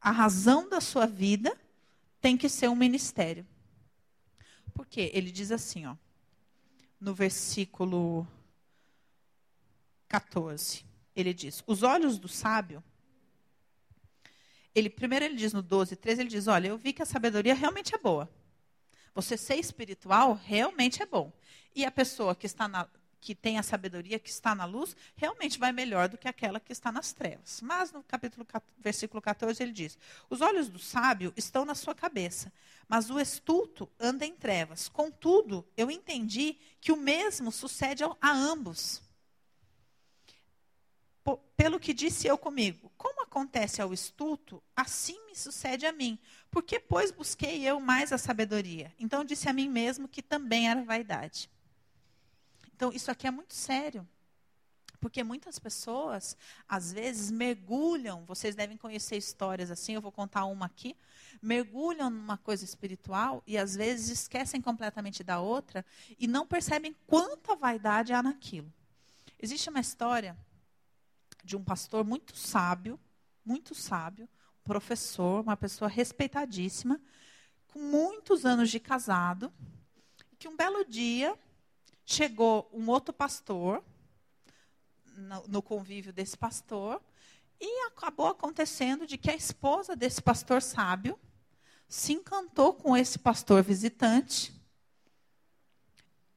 [0.00, 1.54] a razão da sua vida
[2.24, 3.46] tem que ser um ministério.
[4.72, 5.10] Por quê?
[5.12, 5.94] Ele diz assim, ó,
[6.98, 8.26] no versículo
[10.08, 10.86] 14.
[11.14, 12.82] Ele diz: Os olhos do sábio.
[14.74, 17.54] Ele, primeiro ele diz no 12, 13, ele diz: Olha, eu vi que a sabedoria
[17.54, 18.26] realmente é boa.
[19.14, 21.30] Você ser espiritual realmente é bom.
[21.74, 22.88] E a pessoa que está na,
[23.24, 26.70] que tem a sabedoria, que está na luz, realmente vai melhor do que aquela que
[26.70, 27.62] está nas trevas.
[27.62, 28.46] Mas no capítulo
[28.78, 29.96] versículo 14 ele diz:
[30.28, 32.52] Os olhos do sábio estão na sua cabeça,
[32.86, 34.90] mas o estulto anda em trevas.
[34.90, 39.02] Contudo, eu entendi que o mesmo sucede a ambos.
[41.56, 46.18] Pelo que disse eu comigo, como acontece ao estulto, assim me sucede a mim.
[46.50, 48.92] Porque, pois, busquei eu mais a sabedoria.
[48.98, 51.48] Então disse a mim mesmo que também era vaidade.
[52.74, 54.06] Então, isso aqui é muito sério.
[55.00, 60.66] Porque muitas pessoas, às vezes, mergulham, vocês devem conhecer histórias assim, eu vou contar uma
[60.66, 60.96] aqui,
[61.42, 65.84] mergulham numa coisa espiritual e às vezes esquecem completamente da outra
[66.18, 68.72] e não percebem quanta vaidade há naquilo.
[69.38, 70.36] Existe uma história
[71.44, 72.98] de um pastor muito sábio,
[73.44, 74.26] muito sábio,
[74.64, 76.98] professor, uma pessoa respeitadíssima,
[77.68, 79.52] com muitos anos de casado,
[80.38, 81.38] que um belo dia
[82.04, 83.82] chegou um outro pastor
[85.16, 87.02] no, no convívio desse pastor
[87.60, 91.18] e acabou acontecendo de que a esposa desse pastor sábio
[91.88, 94.52] se encantou com esse pastor visitante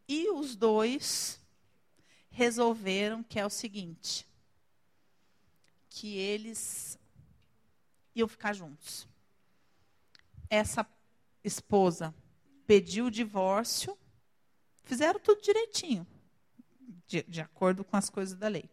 [0.07, 1.39] e os dois
[2.29, 4.27] resolveram que é o seguinte,
[5.89, 6.97] que eles
[8.15, 9.07] iam ficar juntos.
[10.49, 10.87] Essa
[11.43, 12.13] esposa
[12.65, 13.97] pediu o divórcio
[14.87, 16.07] Fizeram tudo direitinho,
[17.05, 18.69] de, de acordo com as coisas da lei.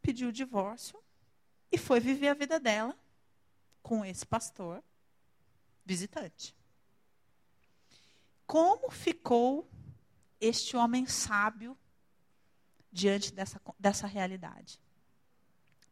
[0.00, 0.96] Pediu o divórcio
[1.72, 2.96] e foi viver a vida dela
[3.82, 4.80] com esse pastor
[5.84, 6.54] visitante.
[8.46, 9.68] Como ficou
[10.40, 11.76] este homem sábio
[12.92, 14.78] diante dessa, dessa realidade?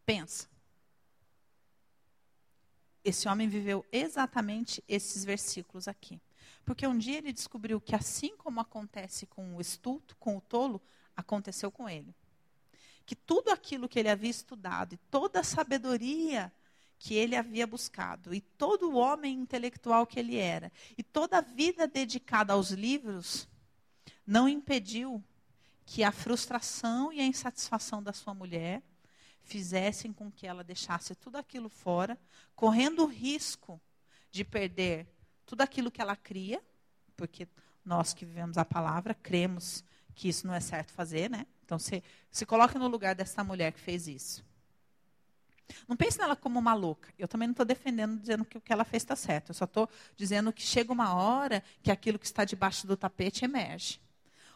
[0.06, 0.48] Pensa.
[3.02, 6.20] Esse homem viveu exatamente esses versículos aqui.
[6.64, 10.80] Porque um dia ele descobriu que assim como acontece com o estulto, com o tolo,
[11.16, 12.14] aconteceu com ele.
[13.04, 16.52] Que tudo aquilo que ele havia estudado e toda a sabedoria
[16.98, 21.42] que ele havia buscado e todo o homem intelectual que ele era e toda a
[21.42, 23.46] vida dedicada aos livros
[24.26, 25.22] não impediu
[25.84, 28.82] que a frustração e a insatisfação da sua mulher
[29.42, 32.18] fizessem com que ela deixasse tudo aquilo fora,
[32.54, 33.78] correndo o risco
[34.30, 35.06] de perder
[35.46, 36.62] tudo aquilo que ela cria,
[37.16, 37.46] porque
[37.84, 41.46] nós que vivemos a palavra cremos que isso não é certo fazer, né?
[41.64, 44.44] Então se, se coloque no lugar dessa mulher que fez isso.
[45.88, 47.12] Não pense nela como uma louca.
[47.18, 49.50] Eu também não estou defendendo dizendo que o que ela fez está certo.
[49.50, 53.44] Eu só estou dizendo que chega uma hora que aquilo que está debaixo do tapete
[53.44, 54.00] emerge.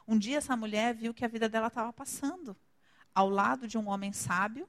[0.06, 2.56] Um dia essa mulher viu que a vida dela estava passando
[3.14, 4.68] ao lado de um homem sábio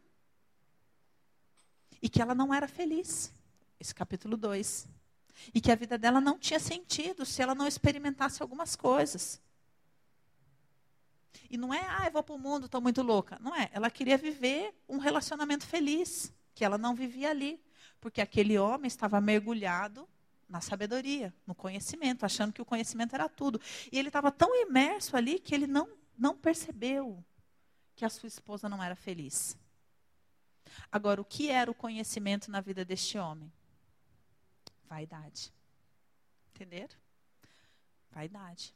[2.02, 3.34] e que ela não era feliz.
[3.80, 4.88] Esse capítulo 2
[5.54, 9.42] e que a vida dela não tinha sentido se ela não experimentasse algumas coisas.
[11.50, 13.38] E não é, ah, eu vou para o mundo, estou muito louca.
[13.40, 13.70] Não é.
[13.74, 17.60] Ela queria viver um relacionamento feliz, que ela não vivia ali.
[18.00, 20.08] Porque aquele homem estava mergulhado
[20.48, 23.60] na sabedoria, no conhecimento, achando que o conhecimento era tudo.
[23.92, 27.24] E ele estava tão imerso ali que ele não, não percebeu
[27.96, 29.58] que a sua esposa não era feliz.
[30.92, 33.52] Agora, o que era o conhecimento na vida deste homem?
[34.90, 35.54] Vaidade.
[36.50, 36.96] Entenderam?
[38.12, 38.74] Vaidade.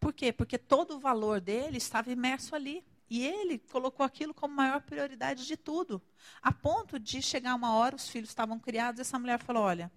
[0.00, 0.32] Por quê?
[0.32, 2.84] Porque todo o valor dele estava imerso ali.
[3.10, 6.02] E ele colocou aquilo como maior prioridade de tudo.
[6.42, 9.90] A ponto de chegar uma hora, os filhos estavam criados, e essa mulher falou: Olha,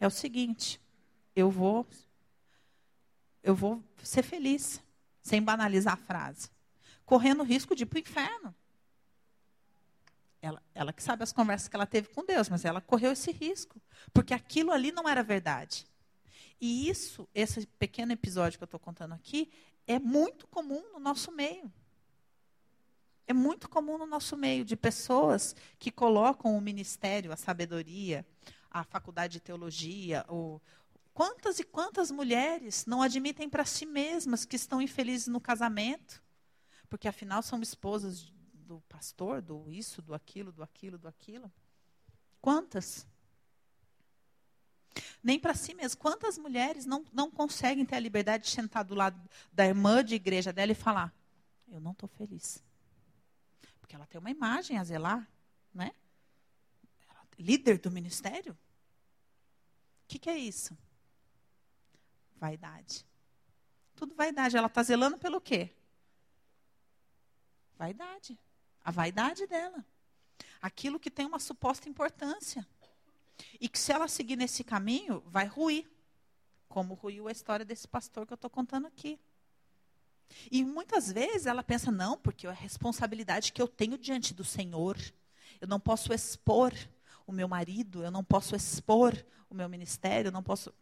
[0.00, 0.80] é o seguinte,
[1.36, 1.86] eu vou,
[3.44, 4.82] eu vou ser feliz,
[5.22, 6.50] sem banalizar a frase,
[7.04, 8.54] correndo o risco de ir para o inferno.
[10.42, 13.32] Ela, ela que sabe as conversas que ela teve com Deus, mas ela correu esse
[13.32, 13.80] risco,
[14.12, 15.86] porque aquilo ali não era verdade.
[16.60, 19.50] E isso, esse pequeno episódio que eu estou contando aqui,
[19.86, 21.72] é muito comum no nosso meio.
[23.26, 28.24] É muito comum no nosso meio de pessoas que colocam o ministério, a sabedoria,
[28.70, 30.60] a faculdade de teologia, o,
[31.12, 36.22] quantas e quantas mulheres não admitem para si mesmas que estão infelizes no casamento,
[36.88, 38.32] porque afinal são esposas
[38.66, 41.50] do pastor, do isso, do aquilo, do aquilo, do aquilo?
[42.40, 43.06] Quantas?
[45.22, 46.00] Nem para si mesmo.
[46.00, 49.20] Quantas mulheres não, não conseguem ter a liberdade de sentar do lado
[49.52, 51.14] da irmã de igreja dela e falar:
[51.68, 52.62] Eu não estou feliz.
[53.80, 55.28] Porque ela tem uma imagem a zelar,
[55.72, 55.92] né?
[57.08, 58.56] Ela, líder do ministério.
[60.08, 60.76] que, que é isso?
[62.36, 63.06] Vaidade.
[63.94, 64.56] Tudo vaidade.
[64.56, 65.74] Ela está zelando pelo quê?
[67.76, 68.38] Vaidade.
[68.86, 69.84] A vaidade dela.
[70.62, 72.64] Aquilo que tem uma suposta importância.
[73.60, 75.90] E que se ela seguir nesse caminho, vai ruir.
[76.68, 79.18] Como ruiu a história desse pastor que eu estou contando aqui.
[80.52, 84.44] E muitas vezes ela pensa, não, porque é a responsabilidade que eu tenho diante do
[84.44, 84.96] Senhor.
[85.60, 86.72] Eu não posso expor
[87.26, 89.12] o meu marido, eu não posso expor
[89.50, 90.72] o meu ministério, eu não posso.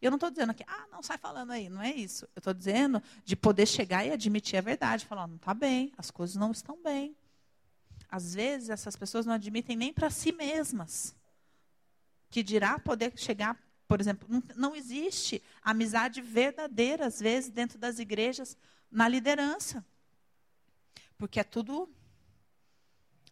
[0.00, 2.24] Eu não estou dizendo aqui, ah, não sai falando aí, não é isso.
[2.34, 6.10] Eu estou dizendo de poder chegar e admitir a verdade, falar, não está bem, as
[6.10, 7.14] coisas não estão bem.
[8.10, 11.14] Às vezes essas pessoas não admitem nem para si mesmas.
[12.28, 17.98] Que dirá poder chegar, por exemplo, não, não existe amizade verdadeira, às vezes, dentro das
[17.98, 18.56] igrejas,
[18.90, 19.84] na liderança.
[21.16, 21.88] Porque é tudo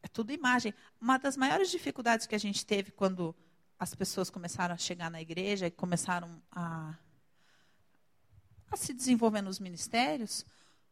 [0.03, 0.73] é tudo imagem.
[1.01, 3.35] Uma das maiores dificuldades que a gente teve quando
[3.79, 6.95] as pessoas começaram a chegar na igreja e começaram a,
[8.71, 10.45] a se desenvolver nos ministérios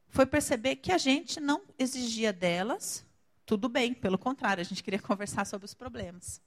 [0.08, 3.04] foi perceber que a gente não exigia delas
[3.46, 6.42] tudo bem, pelo contrário, a gente queria conversar sobre os problemas.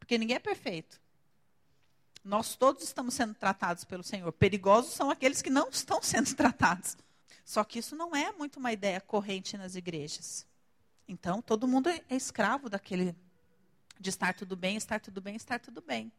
[0.00, 1.00] Porque ninguém é perfeito.
[2.24, 4.32] Nós todos estamos sendo tratados pelo Senhor.
[4.32, 6.96] Perigosos são aqueles que não estão sendo tratados.
[7.44, 10.44] Só que isso não é muito uma ideia corrente nas igrejas.
[11.06, 13.14] Então, todo mundo é escravo daquele
[13.98, 16.12] de estar tudo bem, estar tudo bem, estar tudo bem.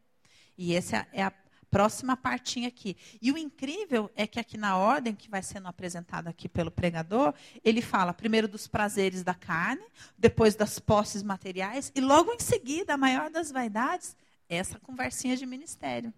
[0.56, 1.32] E essa é a
[1.70, 2.96] próxima partinha aqui.
[3.22, 7.32] E o incrível é que aqui na ordem que vai sendo apresentada aqui pelo pregador,
[7.64, 9.84] ele fala primeiro dos prazeres da carne,
[10.18, 14.16] depois das posses materiais e logo em seguida, a maior das vaidades,
[14.48, 16.12] essa conversinha de ministério.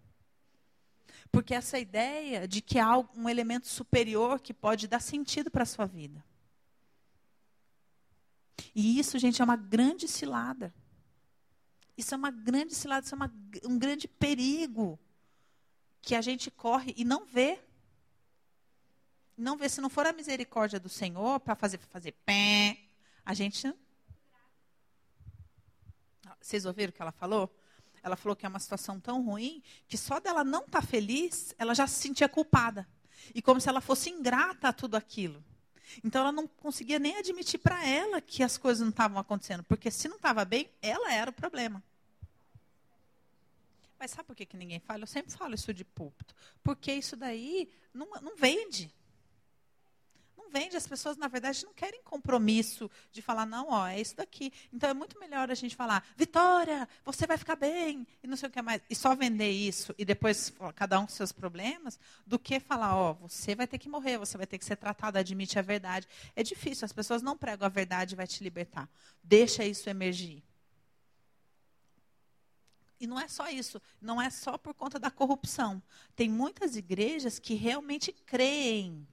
[1.31, 5.67] Porque essa ideia de que há um elemento superior que pode dar sentido para a
[5.67, 6.23] sua vida.
[8.75, 10.75] E isso, gente, é uma grande cilada.
[11.97, 13.33] Isso é uma grande cilada, isso é uma,
[13.65, 14.99] um grande perigo
[16.03, 17.59] que a gente corre e não vê.
[19.37, 19.69] Não vê.
[19.69, 22.77] Se não for a misericórdia do Senhor para fazer, fazer pé,
[23.25, 23.73] a gente.
[26.41, 27.49] Vocês ouviram o que ela falou?
[28.03, 31.55] Ela falou que é uma situação tão ruim que só dela não estar tá feliz,
[31.57, 32.87] ela já se sentia culpada.
[33.33, 35.43] E como se ela fosse ingrata a tudo aquilo.
[36.03, 39.91] Então ela não conseguia nem admitir para ela que as coisas não estavam acontecendo, porque
[39.91, 41.83] se não estava bem, ela era o problema.
[44.03, 45.05] Mas sabe por que, que ninguém fala?
[45.05, 46.35] Eu sempre falo isso de púlpito.
[46.61, 48.93] Porque isso daí não, não vende
[50.53, 54.53] vende, as pessoas, na verdade, não querem compromisso de falar, não, ó, é isso daqui.
[54.71, 58.49] Então é muito melhor a gente falar, Vitória, você vai ficar bem, e não sei
[58.49, 58.83] o que mais.
[58.91, 63.15] E só vender isso e depois cada um com seus problemas, do que falar, ó,
[63.15, 66.07] você vai ter que morrer, você vai ter que ser tratado, admite a verdade.
[66.37, 68.88] É difícil, as pessoas não pregam a verdade e vai te libertar.
[69.25, 70.43] Deixa isso emergir.
[73.03, 75.83] E não é só isso, não é só por conta da corrupção.
[76.15, 79.05] Tem muitas igrejas que realmente creem,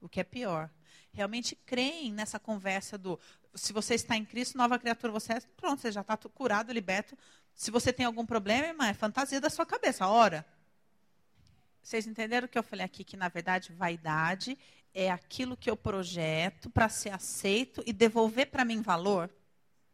[0.00, 0.70] o que é pior,
[1.12, 3.20] realmente creem nessa conversa do
[3.54, 7.16] se você está em Cristo, nova criatura você é, pronto, você já está curado, liberto.
[7.54, 10.44] Se você tem algum problema, irmã, é fantasia da sua cabeça, ora.
[11.82, 13.04] Vocês entenderam o que eu falei aqui?
[13.04, 14.58] Que, na verdade, vaidade
[14.94, 19.30] é aquilo que eu projeto para ser aceito e devolver para mim valor.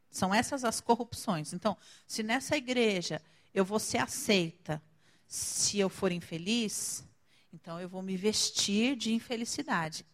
[0.09, 1.53] São essas as corrupções.
[1.53, 3.21] Então, se nessa igreja
[3.53, 4.83] eu vou ser aceita
[5.27, 7.05] se eu for infeliz,
[7.53, 10.05] então eu vou me vestir de infelicidade.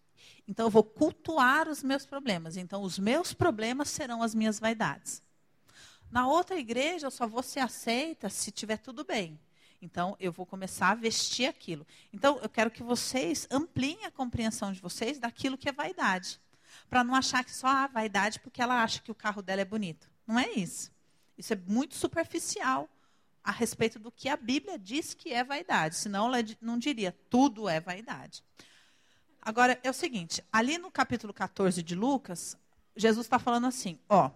[0.49, 2.57] Então eu vou cultuar os meus problemas.
[2.57, 5.23] Então os meus problemas serão as minhas vaidades.
[6.11, 9.39] Na outra igreja eu só vou ser aceita se tiver tudo bem.
[9.83, 11.87] Então eu vou começar a vestir aquilo.
[12.13, 16.41] Então eu quero que vocês ampliem a compreensão de vocês daquilo que é vaidade.
[16.89, 19.65] Para não achar que só há vaidade porque ela acha que o carro dela é
[19.65, 20.09] bonito.
[20.27, 20.93] Não é isso.
[21.37, 22.89] Isso é muito superficial
[23.47, 25.95] a respeito do que a Bíblia diz que é vaidade.
[25.95, 28.43] Senão ela não diria tudo é vaidade.
[29.41, 32.59] Agora, é o seguinte, ali no capítulo 14 de Lucas,
[32.97, 34.33] Jesus está falando assim, ó,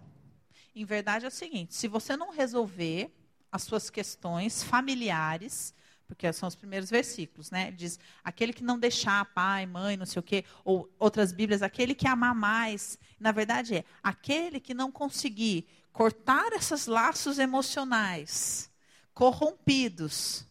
[0.73, 3.13] em verdade é o seguinte, se você não resolver
[3.51, 5.73] as suas questões familiares,
[6.07, 7.69] porque são os primeiros versículos, né?
[7.71, 11.93] Diz, aquele que não deixar pai, mãe, não sei o quê, ou outras bíblias, aquele
[11.93, 12.97] que amar mais.
[13.19, 18.70] Na verdade é, aquele que não conseguir cortar esses laços emocionais
[19.13, 20.45] corrompidos,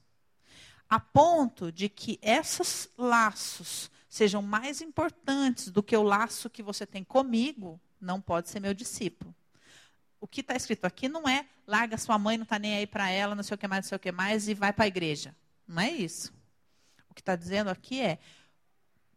[0.89, 6.85] a ponto de que esses laços sejam mais importantes do que o laço que você
[6.85, 9.35] tem comigo, não pode ser meu discípulo.
[10.21, 13.09] O que está escrito aqui não é larga sua mãe, não está nem aí para
[13.09, 14.89] ela, não sei o que mais, não sei o que mais, e vai para a
[14.89, 15.35] igreja.
[15.67, 16.33] Não é isso.
[17.09, 18.19] O que está dizendo aqui é,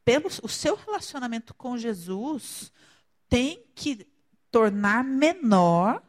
[0.06, 2.72] pelo o seu relacionamento com Jesus
[3.28, 4.08] tem que
[4.52, 6.04] tornar menor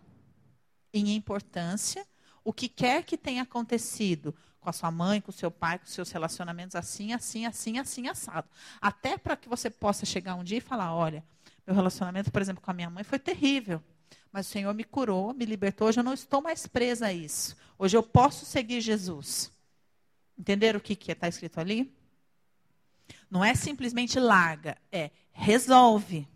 [0.93, 2.07] em importância
[2.45, 5.85] o que quer que tenha acontecido com a sua mãe, com o seu pai, com
[5.85, 8.49] os seus relacionamentos assim, assim, assim, assim, assado.
[8.81, 11.25] Até para que você possa chegar um dia e falar: olha,
[11.67, 13.83] meu relacionamento, por exemplo, com a minha mãe foi terrível.
[14.31, 15.89] Mas o Senhor me curou, me libertou.
[15.89, 17.57] Hoje eu não estou mais presa a isso.
[17.79, 19.51] Hoje eu posso seguir Jesus.
[20.37, 21.95] Entenderam o que está escrito ali?
[23.31, 26.27] Não é simplesmente larga, é resolve.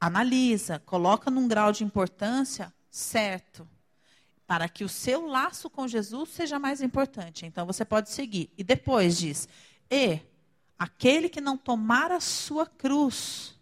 [0.00, 3.68] Analisa, coloca num grau de importância certo
[4.50, 7.46] para que o seu laço com Jesus seja mais importante.
[7.46, 8.52] Então você pode seguir.
[8.58, 9.48] E depois diz:
[9.88, 10.18] E
[10.76, 13.56] aquele que não tomar a sua cruz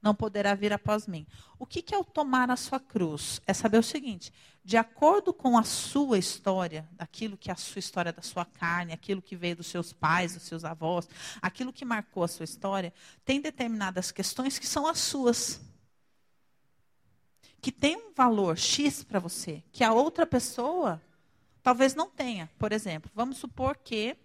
[0.00, 1.26] não poderá vir após mim.
[1.58, 3.42] O que, que é o tomar a sua cruz?
[3.46, 4.32] É saber o seguinte:
[4.64, 8.94] de acordo com a sua história, daquilo que é a sua história da sua carne,
[8.94, 11.06] aquilo que veio dos seus pais, dos seus avós,
[11.42, 12.90] aquilo que marcou a sua história,
[13.22, 15.60] tem determinadas questões que são as suas
[17.66, 21.02] que tem um valor X para você, que a outra pessoa
[21.64, 22.48] talvez não tenha.
[22.56, 24.16] Por exemplo, vamos supor que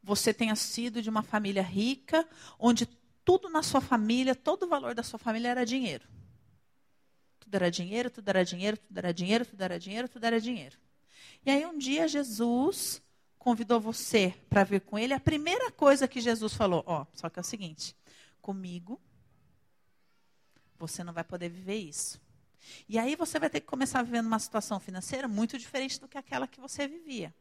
[0.00, 2.24] você tenha sido de uma família rica,
[2.56, 2.86] onde
[3.24, 6.06] tudo na sua família, todo o valor da sua família era dinheiro.
[7.40, 10.78] Tudo era dinheiro, tudo era dinheiro, tudo era dinheiro, tudo era dinheiro, tudo era dinheiro.
[11.44, 13.02] E aí um dia Jesus
[13.40, 15.14] convidou você para vir com ele.
[15.14, 17.96] A primeira coisa que Jesus falou, ó, só que é o seguinte:
[18.40, 19.00] comigo
[20.82, 22.20] você não vai poder viver isso.
[22.88, 26.08] E aí você vai ter que começar a viver numa situação financeira muito diferente do
[26.08, 27.32] que aquela que você vivia.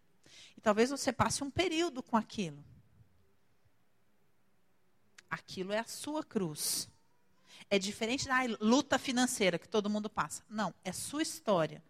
[0.56, 2.64] E talvez você passe um período com aquilo.
[5.30, 6.88] Aquilo é a sua cruz.
[7.70, 10.44] É diferente da luta financeira que todo mundo passa.
[10.48, 11.84] Não, é sua história.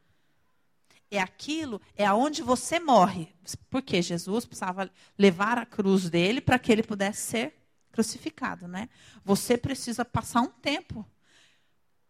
[1.09, 3.33] É aquilo, é aonde você morre.
[3.69, 8.89] Porque Jesus precisava levar a cruz dele para que ele pudesse ser crucificado, né?
[9.23, 11.05] Você precisa passar um tempo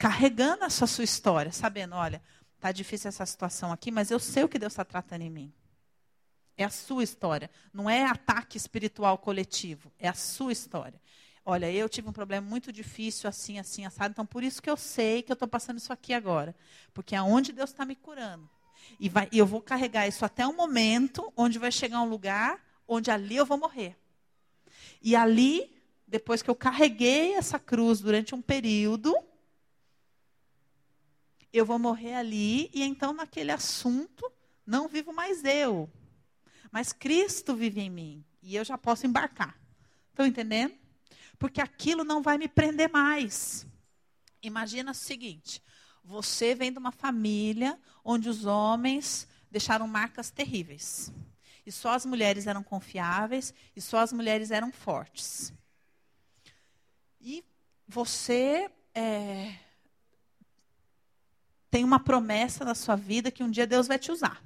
[0.01, 2.23] carregando essa sua história, sabendo, olha,
[2.59, 5.53] tá difícil essa situação aqui, mas eu sei o que Deus está tratando em mim.
[6.57, 7.51] É a sua história.
[7.71, 9.91] Não é ataque espiritual coletivo.
[9.99, 10.99] É a sua história.
[11.45, 14.11] Olha, eu tive um problema muito difícil, assim, assim, assado.
[14.11, 16.55] Então, por isso que eu sei que eu estou passando isso aqui agora.
[16.95, 18.49] Porque é onde Deus está me curando.
[18.99, 22.59] E, vai, e eu vou carregar isso até um momento onde vai chegar um lugar
[22.87, 23.95] onde ali eu vou morrer.
[24.99, 25.71] E ali,
[26.07, 29.15] depois que eu carreguei essa cruz durante um período,
[31.53, 34.31] eu vou morrer ali e então naquele assunto
[34.65, 35.89] não vivo mais eu,
[36.71, 39.59] mas Cristo vive em mim e eu já posso embarcar.
[40.09, 40.73] Estão entendendo?
[41.37, 43.65] Porque aquilo não vai me prender mais.
[44.41, 45.61] Imagina o seguinte:
[46.03, 51.11] você vem de uma família onde os homens deixaram marcas terríveis.
[51.65, 55.53] E só as mulheres eram confiáveis e só as mulheres eram fortes.
[57.19, 57.43] E
[57.87, 59.55] você é,
[61.71, 64.43] tem uma promessa na sua vida que um dia Deus vai te usar.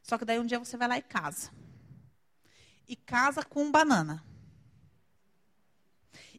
[0.00, 1.50] Só que daí um dia você vai lá e casa.
[2.86, 4.24] E casa com um banana.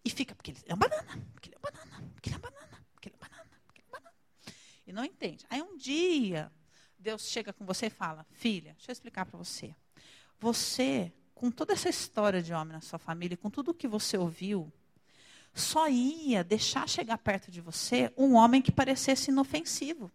[0.03, 2.37] E fica, porque ele é um banana, porque ele é um banana, porque ele é
[2.37, 4.15] um banana, porque ele é banana, porque ele é um banana.
[4.87, 5.45] E não entende.
[5.49, 6.49] Aí um dia,
[6.97, 9.75] Deus chega com você e fala: Filha, deixa eu explicar para você.
[10.39, 14.17] Você, com toda essa história de homem na sua família, com tudo o que você
[14.17, 14.71] ouviu,
[15.53, 20.11] só ia deixar chegar perto de você um homem que parecesse inofensivo.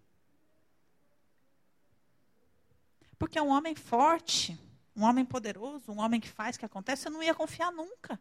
[3.18, 4.58] Porque um homem forte,
[4.94, 8.20] um homem poderoso, um homem que faz, que acontece, você não ia confiar nunca.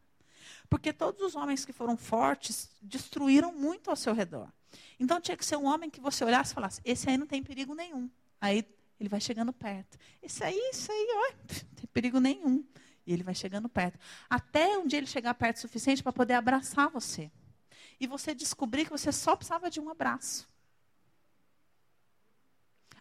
[0.70, 4.52] Porque todos os homens que foram fortes destruíram muito ao seu redor.
[5.00, 7.44] Então tinha que ser um homem que você olhasse e falasse: esse aí não tem
[7.44, 8.10] perigo nenhum.
[8.40, 8.66] Aí
[9.00, 9.98] ele vai chegando perto.
[10.22, 11.34] Esse aí, isso aí, ó,
[11.68, 12.64] não tem perigo nenhum.
[13.06, 14.00] E ele vai chegando perto.
[14.30, 17.32] Até um dia ele chegar perto o suficiente para poder abraçar você.
[18.00, 20.48] E você descobrir que você só precisava de um abraço.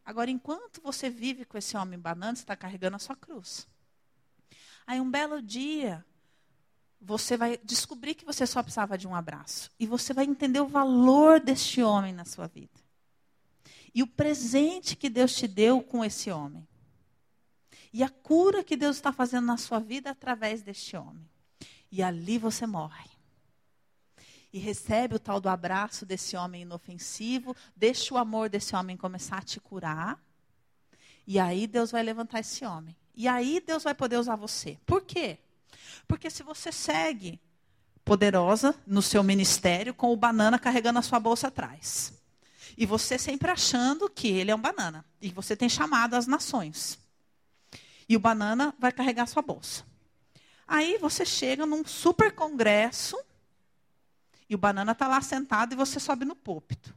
[0.04, 3.68] Agora, enquanto você vive com esse homem banana, você está carregando a sua cruz.
[4.84, 6.04] Aí, um belo dia,
[7.00, 9.70] você vai descobrir que você só precisava de um abraço.
[9.78, 12.80] E você vai entender o valor deste homem na sua vida.
[13.94, 16.66] E o presente que Deus te deu com esse homem
[17.92, 21.28] e a cura que Deus está fazendo na sua vida através deste homem.
[21.90, 23.10] E ali você morre.
[24.52, 29.38] E recebe o tal do abraço desse homem inofensivo, deixa o amor desse homem começar
[29.38, 30.18] a te curar.
[31.26, 32.96] E aí Deus vai levantar esse homem.
[33.14, 34.78] E aí Deus vai poder usar você.
[34.86, 35.38] Por quê?
[36.06, 37.40] Porque se você segue
[38.04, 42.12] poderosa no seu ministério com o banana carregando a sua bolsa atrás.
[42.76, 45.04] E você sempre achando que ele é um banana.
[45.20, 46.98] E você tem chamado as nações.
[48.08, 49.84] E o banana vai carregar sua bolsa.
[50.66, 53.16] Aí você chega num super congresso
[54.48, 56.94] e o banana está lá sentado e você sobe no púlpito.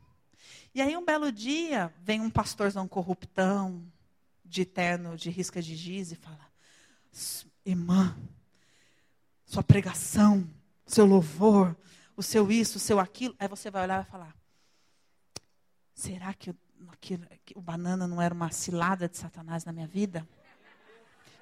[0.73, 3.81] E aí um belo dia vem um pastorzão corruptão,
[4.45, 6.47] de terno de risca de giz e fala:
[7.65, 8.15] Irmã,
[9.45, 10.47] sua pregação,
[10.85, 11.75] seu louvor,
[12.15, 13.35] o seu isso, o seu aquilo.
[13.39, 14.35] Aí você vai olhar e vai falar:
[15.93, 16.53] Será que,
[17.01, 20.27] que, que o banana não era uma cilada de Satanás na minha vida?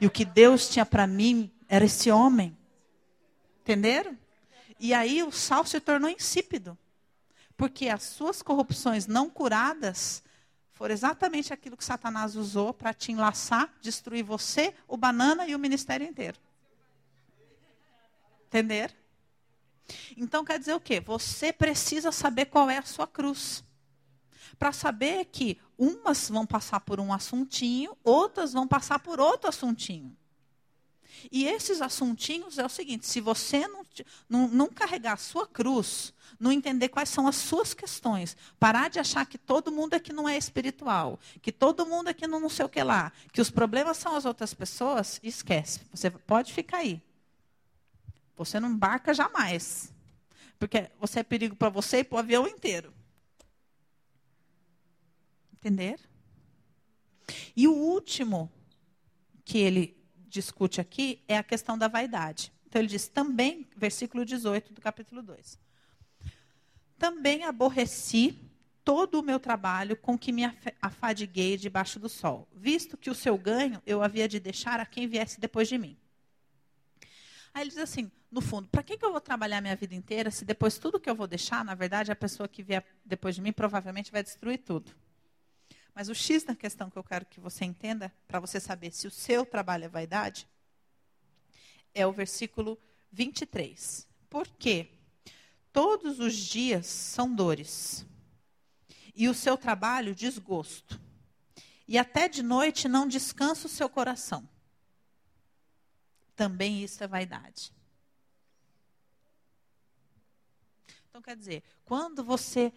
[0.03, 2.57] E o que Deus tinha para mim era esse homem.
[3.61, 4.19] Entenderam?
[4.77, 6.77] E aí o sal se tornou insípido.
[7.55, 10.21] Porque as suas corrupções não curadas
[10.73, 15.59] foram exatamente aquilo que Satanás usou para te enlaçar, destruir você, o banana e o
[15.59, 16.37] ministério inteiro.
[18.47, 18.93] Entender?
[20.17, 20.99] Então quer dizer o quê?
[20.99, 23.63] Você precisa saber qual é a sua cruz.
[24.59, 30.15] Para saber que umas vão passar por um assuntinho, outras vão passar por outro assuntinho.
[31.32, 33.86] E esses assuntinhos é o seguinte: se você não,
[34.30, 38.99] não, não, carregar a sua cruz, não entender quais são as suas questões, parar de
[38.99, 42.65] achar que todo mundo aqui não é espiritual, que todo mundo aqui não, não sei
[42.65, 45.82] o que lá, que os problemas são as outras pessoas, esquece.
[45.91, 47.01] Você pode ficar aí.
[48.36, 49.93] Você não embarca jamais.
[50.57, 52.93] Porque você é perigo para você e para o avião inteiro.
[55.64, 55.97] Entender?
[57.55, 58.51] E o último
[59.45, 59.97] que ele
[60.28, 62.51] discute aqui é a questão da vaidade.
[62.68, 65.57] Então ele diz também, versículo 18 do capítulo 2.
[66.97, 68.38] Também aborreci
[68.84, 70.43] todo o meu trabalho com que me
[70.82, 75.07] afadiguei debaixo do sol, visto que o seu ganho eu havia de deixar a quem
[75.07, 75.97] viesse depois de mim.
[77.53, 80.30] Aí ele diz assim, no fundo, para que, que eu vou trabalhar minha vida inteira
[80.30, 83.41] se depois tudo que eu vou deixar, na verdade, a pessoa que vier depois de
[83.41, 84.91] mim provavelmente vai destruir tudo.
[85.93, 89.07] Mas o X da questão que eu quero que você entenda, para você saber se
[89.07, 90.47] o seu trabalho é vaidade,
[91.93, 92.79] é o versículo
[93.11, 94.07] 23.
[94.29, 94.89] Por quê?
[95.71, 98.05] Todos os dias são dores,
[99.15, 100.99] e o seu trabalho desgosto.
[101.87, 104.47] E até de noite não descansa o seu coração.
[106.35, 107.71] Também isso é vaidade.
[111.09, 112.73] Então, quer dizer, quando você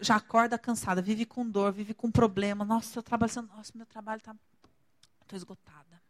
[0.00, 2.64] já acorda cansada, vive com dor, vive com problema.
[2.64, 4.34] Nossa, eu trabalho, nossa, meu trabalho está.
[5.22, 6.02] Estou esgotada.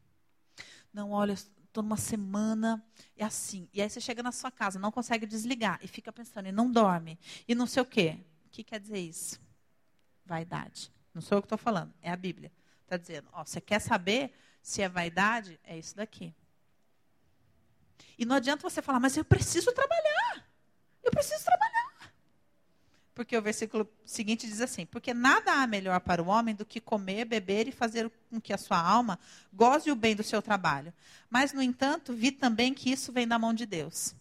[0.92, 2.82] Não, olha, estou numa semana,
[3.16, 3.68] é assim.
[3.72, 6.70] E aí você chega na sua casa, não consegue desligar e fica pensando, e não
[6.70, 8.18] dorme, e não sei o quê.
[8.46, 9.40] O que quer dizer isso?
[10.24, 10.90] Vaidade.
[11.12, 12.52] Não sou eu que estou falando, é a Bíblia.
[12.82, 15.58] Está dizendo, ó, você quer saber se é vaidade?
[15.64, 16.34] É isso daqui.
[18.18, 20.48] E não adianta você falar, mas eu preciso trabalhar.
[21.02, 21.95] Eu preciso trabalhar.
[23.16, 26.78] Porque o versículo seguinte diz assim: Porque nada há melhor para o homem do que
[26.78, 29.18] comer, beber e fazer com que a sua alma
[29.50, 30.92] goze o bem do seu trabalho.
[31.30, 34.14] Mas, no entanto, vi também que isso vem da mão de Deus.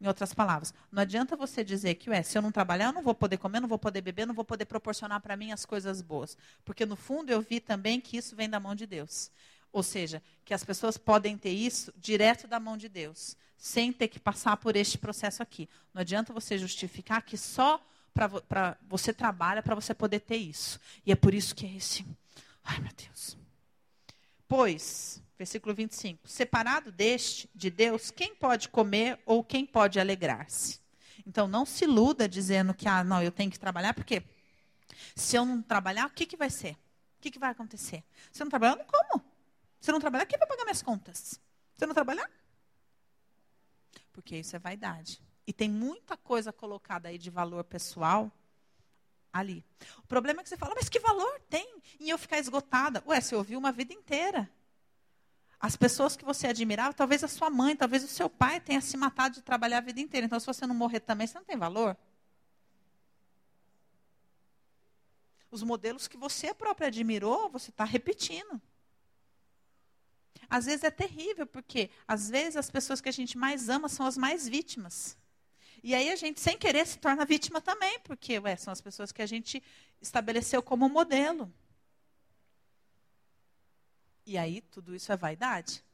[0.00, 3.02] Em outras palavras, não adianta você dizer que, ué, se eu não trabalhar, eu não
[3.02, 6.00] vou poder comer, não vou poder beber, não vou poder proporcionar para mim as coisas
[6.00, 6.34] boas.
[6.64, 9.30] Porque, no fundo, eu vi também que isso vem da mão de Deus.
[9.70, 14.08] Ou seja, que as pessoas podem ter isso direto da mão de Deus, sem ter
[14.08, 15.68] que passar por este processo aqui.
[15.92, 17.78] Não adianta você justificar que só
[18.12, 20.78] para você trabalha para você poder ter isso.
[21.04, 22.04] E é por isso que é esse.
[22.64, 23.36] Ai, meu Deus.
[24.46, 30.80] Pois, versículo 25: separado deste, de Deus, quem pode comer ou quem pode alegrar-se?
[31.26, 34.22] Então, não se iluda dizendo que, ah, não, eu tenho que trabalhar, porque
[35.14, 36.72] se eu não trabalhar, o que, que vai ser?
[36.72, 38.04] O que, que vai acontecer?
[38.30, 39.24] Se eu não trabalhar, eu não como.
[39.80, 41.40] Se eu não trabalhar, quem vai pagar minhas contas?
[41.76, 42.30] Se eu não trabalhar?
[44.12, 45.22] Porque isso é vaidade.
[45.46, 48.30] E tem muita coisa colocada aí de valor pessoal
[49.32, 49.64] ali.
[49.98, 53.02] O problema é que você fala, mas que valor tem em eu ficar esgotada?
[53.06, 54.48] Ué, você ouviu uma vida inteira.
[55.58, 58.96] As pessoas que você admirava, talvez a sua mãe, talvez o seu pai tenha se
[58.96, 60.26] matado de trabalhar a vida inteira.
[60.26, 61.96] Então, se você não morrer também, você não tem valor.
[65.50, 68.60] Os modelos que você próprio admirou, você está repetindo.
[70.50, 74.04] Às vezes é terrível, porque às vezes as pessoas que a gente mais ama são
[74.04, 75.16] as mais vítimas.
[75.82, 79.10] E aí a gente, sem querer, se torna vítima também, porque ué, são as pessoas
[79.10, 79.62] que a gente
[80.00, 81.52] estabeleceu como modelo.
[84.24, 85.84] E aí tudo isso é vaidade.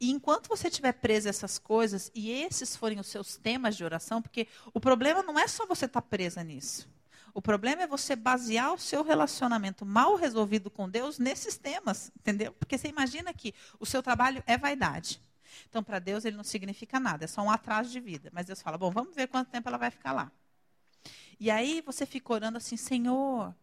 [0.00, 3.84] E enquanto você estiver preso a essas coisas, e esses forem os seus temas de
[3.84, 6.88] oração, porque o problema não é só você estar tá presa nisso.
[7.34, 12.52] O problema é você basear o seu relacionamento mal resolvido com Deus nesses temas, entendeu?
[12.52, 15.20] Porque você imagina que o seu trabalho é vaidade.
[15.68, 18.30] Então, para Deus, ele não significa nada, é só um atraso de vida.
[18.32, 20.30] Mas Deus fala: bom, vamos ver quanto tempo ela vai ficar lá.
[21.38, 23.54] E aí você fica orando assim: Senhor,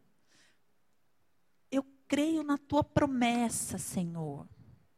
[1.72, 4.48] eu creio na tua promessa, Senhor.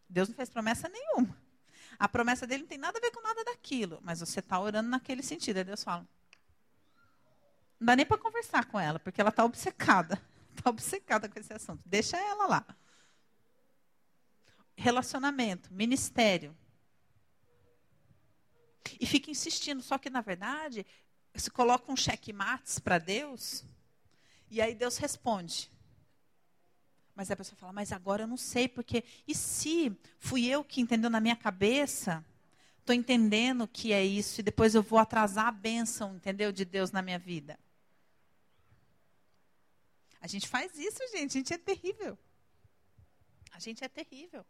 [0.09, 1.37] Deus não fez promessa nenhuma.
[1.97, 4.89] A promessa dele não tem nada a ver com nada daquilo, mas você está orando
[4.89, 5.57] naquele sentido.
[5.57, 6.07] Aí Deus fala:
[7.79, 10.21] não dá nem para conversar com ela, porque ela está obcecada.
[10.55, 11.81] está obcecada com esse assunto.
[11.85, 12.65] Deixa ela lá.
[14.75, 16.55] Relacionamento, ministério.
[18.99, 19.81] E fica insistindo.
[19.81, 20.85] Só que, na verdade,
[21.35, 23.63] se coloca um checkmates para Deus,
[24.49, 25.69] e aí Deus responde.
[27.15, 29.03] Mas a pessoa fala, mas agora eu não sei, porque.
[29.27, 32.25] E se fui eu que entendeu na minha cabeça?
[32.79, 36.51] Estou entendendo que é isso, e depois eu vou atrasar a bênção, entendeu?
[36.51, 37.59] De Deus na minha vida.
[40.19, 41.37] A gente faz isso, gente.
[41.37, 42.17] A gente é terrível.
[43.51, 44.45] A gente é terrível.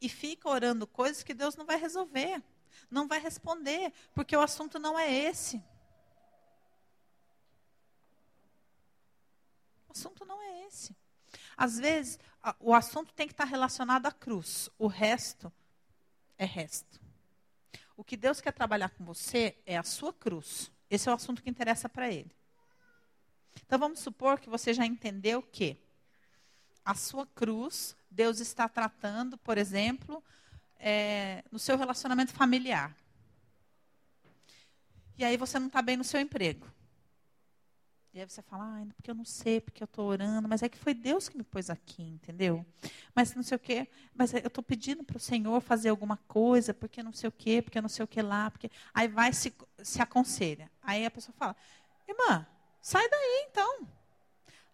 [0.00, 2.42] E fica orando coisas que Deus não vai resolver.
[2.90, 5.56] Não vai responder, porque o assunto não é esse.
[9.88, 10.94] O assunto não é esse.
[11.56, 12.18] Às vezes,
[12.60, 14.70] o assunto tem que estar relacionado à cruz.
[14.78, 15.52] O resto
[16.36, 17.00] é resto.
[17.96, 20.70] O que Deus quer trabalhar com você é a sua cruz.
[20.88, 22.30] Esse é o assunto que interessa para Ele.
[23.66, 25.76] Então vamos supor que você já entendeu que
[26.84, 30.24] a sua cruz, Deus está tratando, por exemplo,
[30.78, 32.94] é, no seu relacionamento familiar.
[35.16, 36.66] E aí você não está bem no seu emprego.
[38.14, 40.68] E aí você fala, ah, porque eu não sei, porque eu estou orando, mas é
[40.68, 42.64] que foi Deus que me pôs aqui, entendeu?
[43.14, 46.72] Mas não sei o quê, mas eu estou pedindo para o Senhor fazer alguma coisa,
[46.72, 48.70] porque não sei o quê, porque não sei o que lá, porque.
[48.94, 50.70] Aí vai se, se aconselha.
[50.82, 51.54] Aí a pessoa fala,
[52.08, 52.46] irmã,
[52.80, 53.86] sai daí então.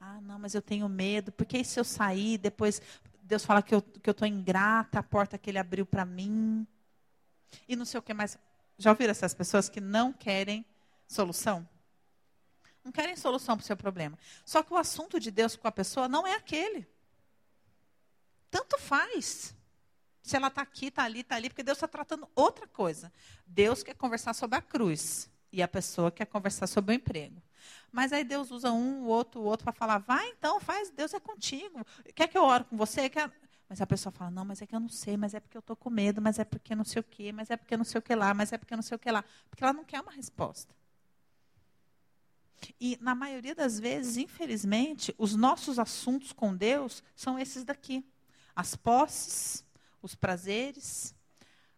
[0.01, 2.81] Ah, não, mas eu tenho medo, porque se eu sair, depois
[3.25, 6.67] Deus fala que eu estou que eu ingrata, a porta que ele abriu para mim.
[7.67, 8.39] E não sei o que mais.
[8.77, 10.65] Já ouviram essas pessoas que não querem
[11.09, 11.67] solução?
[12.85, 14.19] Não querem solução para o seu problema.
[14.45, 16.87] Só que o assunto de Deus com a pessoa não é aquele.
[18.51, 19.55] Tanto faz.
[20.23, 23.11] Se ela está aqui, está ali, está ali, porque Deus está tratando outra coisa.
[23.47, 25.31] Deus quer conversar sobre a cruz.
[25.51, 27.41] E a pessoa quer conversar sobre o emprego.
[27.95, 31.15] Mas aí Deus usa um, o outro, o outro para falar, vai então, faz, Deus
[31.15, 31.87] é contigo.
[32.13, 33.09] Quer que eu ore com você?
[33.09, 33.31] Quer...
[33.69, 35.61] Mas a pessoa fala, não, mas é que eu não sei, mas é porque eu
[35.61, 38.01] estou com medo, mas é porque não sei o quê, mas é porque não sei
[38.01, 39.25] o que lá, mas é porque não sei o que lá.
[39.49, 40.75] Porque ela não quer uma resposta.
[42.81, 48.05] E na maioria das vezes, infelizmente, os nossos assuntos com Deus são esses daqui:
[48.57, 49.65] as posses,
[50.03, 51.15] os prazeres,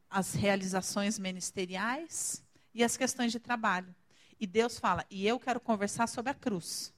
[0.09, 2.43] as realizações ministeriais
[2.75, 3.95] e as questões de trabalho.
[4.39, 6.93] E Deus fala: "E eu quero conversar sobre a cruz".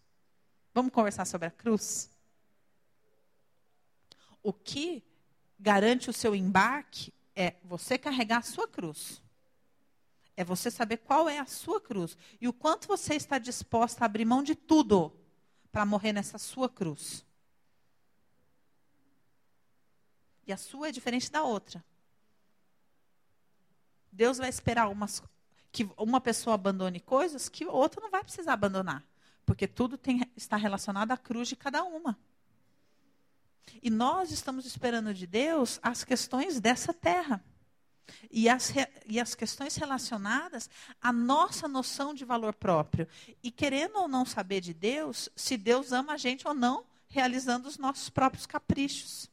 [0.74, 2.10] Vamos conversar sobre a cruz?
[4.42, 5.02] O que
[5.58, 9.22] garante o seu embarque é você carregar a sua cruz.
[10.36, 14.06] É você saber qual é a sua cruz e o quanto você está disposta a
[14.06, 15.12] abrir mão de tudo
[15.72, 17.24] para morrer nessa sua cruz.
[20.46, 21.84] E a sua é diferente da outra.
[24.10, 25.22] Deus vai esperar umas,
[25.70, 29.04] que uma pessoa abandone coisas que outra não vai precisar abandonar.
[29.44, 32.18] Porque tudo tem, está relacionado à cruz de cada uma.
[33.82, 37.44] E nós estamos esperando de Deus as questões dessa terra.
[38.30, 38.72] E as,
[39.06, 40.68] e as questões relacionadas
[41.00, 43.06] à nossa noção de valor próprio.
[43.42, 47.68] E querendo ou não saber de Deus, se Deus ama a gente ou não, realizando
[47.68, 49.30] os nossos próprios caprichos.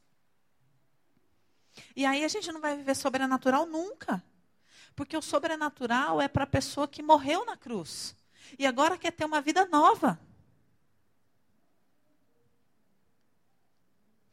[1.96, 4.24] E aí a gente não vai viver sobrenatural nunca.
[4.96, 8.16] Porque o sobrenatural é para a pessoa que morreu na cruz.
[8.58, 10.20] E agora quer ter uma vida nova.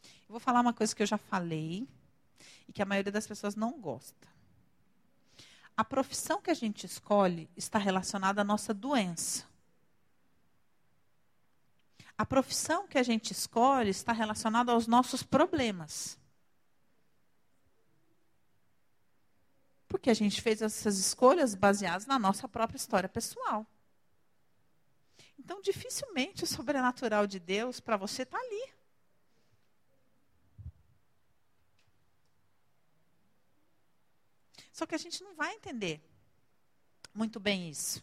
[0.02, 1.86] Eu vou falar uma coisa que eu já falei
[2.68, 4.28] e que a maioria das pessoas não gosta.
[5.76, 9.46] A profissão que a gente escolhe está relacionada à nossa doença.
[12.16, 16.18] A profissão que a gente escolhe está relacionada aos nossos problemas.
[19.93, 23.66] Porque a gente fez essas escolhas baseadas na nossa própria história pessoal.
[25.38, 28.72] Então, dificilmente o sobrenatural de Deus para você está ali.
[34.72, 36.03] Só que a gente não vai entender
[37.12, 38.03] muito bem isso.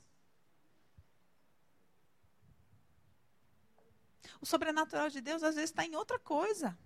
[4.40, 6.78] O sobrenatural de Deus às vezes está em outra coisa.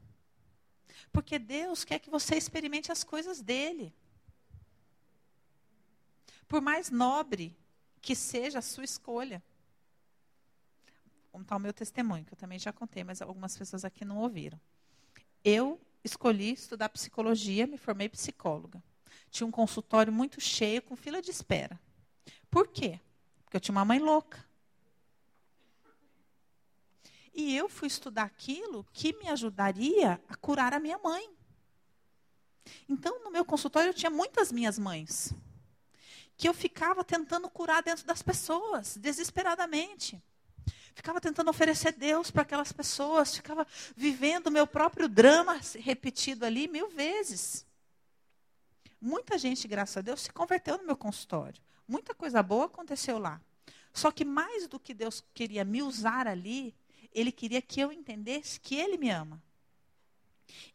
[1.11, 3.93] Porque Deus quer que você experimente as coisas dele.
[6.53, 7.57] Por mais nobre
[7.99, 9.41] que seja a sua escolha.
[11.31, 14.19] Vamos contar o meu testemunho, que eu também já contei, mas algumas pessoas aqui não
[14.19, 14.61] ouviram.
[15.43, 18.83] Eu escolhi estudar psicologia, me formei psicóloga
[19.31, 21.79] tinha um consultório muito cheio, com fila de espera.
[22.51, 22.99] Por quê?
[23.43, 24.45] Porque eu tinha uma mãe louca.
[27.33, 31.35] E eu fui estudar aquilo que me ajudaria a curar a minha mãe.
[32.87, 35.33] Então, no meu consultório, eu tinha muitas minhas mães.
[36.37, 40.21] Que eu ficava tentando curar dentro das pessoas, desesperadamente.
[40.95, 43.65] Ficava tentando oferecer Deus para aquelas pessoas, ficava
[43.95, 47.65] vivendo o meu próprio drama repetido ali mil vezes.
[49.01, 51.61] Muita gente, graças a Deus, se converteu no meu consultório.
[51.87, 53.41] Muita coisa boa aconteceu lá.
[53.91, 56.75] Só que mais do que Deus queria me usar ali,
[57.11, 59.41] Ele queria que eu entendesse que Ele me ama.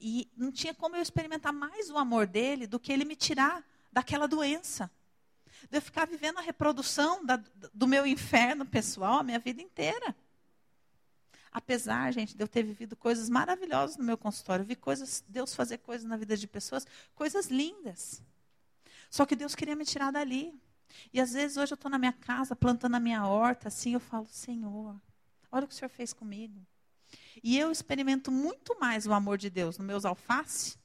[0.01, 3.65] E não tinha como eu experimentar mais o amor dele do que ele me tirar
[3.93, 4.91] daquela doença.
[5.71, 7.43] De eu ficar vivendo a reprodução da,
[7.75, 10.15] do meu inferno pessoal a minha vida inteira.
[11.51, 15.79] Apesar, gente, de eu ter vivido coisas maravilhosas no meu consultório, vi coisas, Deus fazer
[15.79, 18.23] coisas na vida de pessoas, coisas lindas.
[19.11, 20.55] Só que Deus queria me tirar dali.
[21.13, 24.01] E às vezes hoje eu estou na minha casa, plantando a minha horta, assim, eu
[24.01, 25.01] falo, Senhor,
[25.51, 26.65] olha o que o Senhor fez comigo.
[27.43, 30.78] E eu experimento muito mais o amor de Deus nos meus alface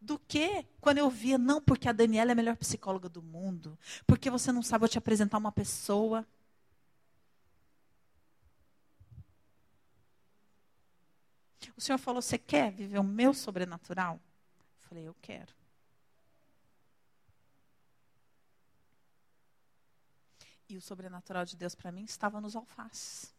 [0.00, 3.78] do que quando eu via, não, porque a Daniela é a melhor psicóloga do mundo,
[4.06, 6.26] porque você não sabe eu te apresentar uma pessoa.
[11.76, 14.20] O Senhor falou: Você quer viver o meu sobrenatural?
[14.82, 15.52] Eu falei: Eu quero.
[20.68, 23.34] E o sobrenatural de Deus para mim estava nos alfaces.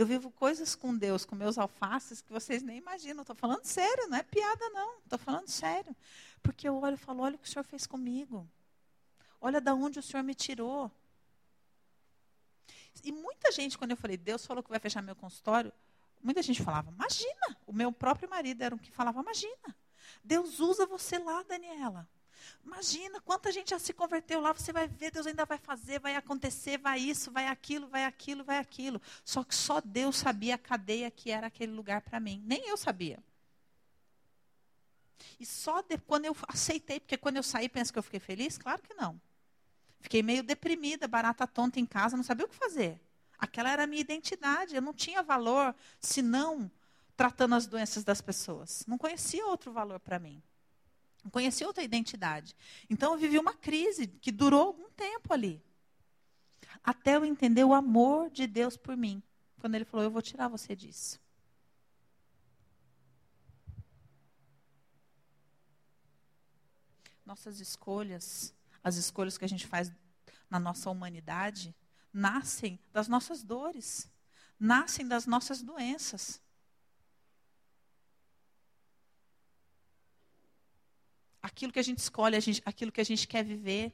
[0.00, 3.20] Eu vivo coisas com Deus, com meus alfaces, que vocês nem imaginam.
[3.20, 4.96] Estou falando sério, não é piada, não.
[5.00, 5.94] Estou falando sério.
[6.42, 8.48] Porque eu olho e falo: olha o que o Senhor fez comigo.
[9.38, 10.90] Olha da onde o Senhor me tirou.
[13.04, 15.70] E muita gente, quando eu falei, Deus falou que vai fechar meu consultório,
[16.22, 17.58] muita gente falava, imagina.
[17.66, 19.76] O meu próprio marido era um que falava, imagina.
[20.24, 22.08] Deus usa você lá, Daniela.
[22.64, 26.16] Imagina quanta gente já se converteu lá, você vai ver, Deus ainda vai fazer, vai
[26.16, 29.00] acontecer, vai isso, vai aquilo, vai aquilo, vai aquilo.
[29.24, 32.42] Só que só Deus sabia a cadeia que era aquele lugar para mim.
[32.46, 33.22] Nem eu sabia.
[35.38, 38.58] E só de, quando eu aceitei, porque quando eu saí, pensa que eu fiquei feliz?
[38.58, 39.20] Claro que não.
[40.00, 43.00] Fiquei meio deprimida, barata tonta em casa, não sabia o que fazer.
[43.38, 46.70] Aquela era a minha identidade, eu não tinha valor senão
[47.16, 48.84] tratando as doenças das pessoas.
[48.86, 50.42] Não conhecia outro valor para mim.
[51.22, 52.56] Não conhecia outra identidade.
[52.88, 55.62] Então eu vivi uma crise que durou algum tempo ali.
[56.82, 59.22] Até eu entender o amor de Deus por mim.
[59.60, 61.20] Quando ele falou, eu vou tirar você disso.
[67.24, 69.92] Nossas escolhas, as escolhas que a gente faz
[70.48, 71.74] na nossa humanidade,
[72.12, 74.10] nascem das nossas dores,
[74.58, 76.40] nascem das nossas doenças.
[81.42, 83.92] Aquilo que a gente escolhe, a gente, aquilo que a gente quer viver.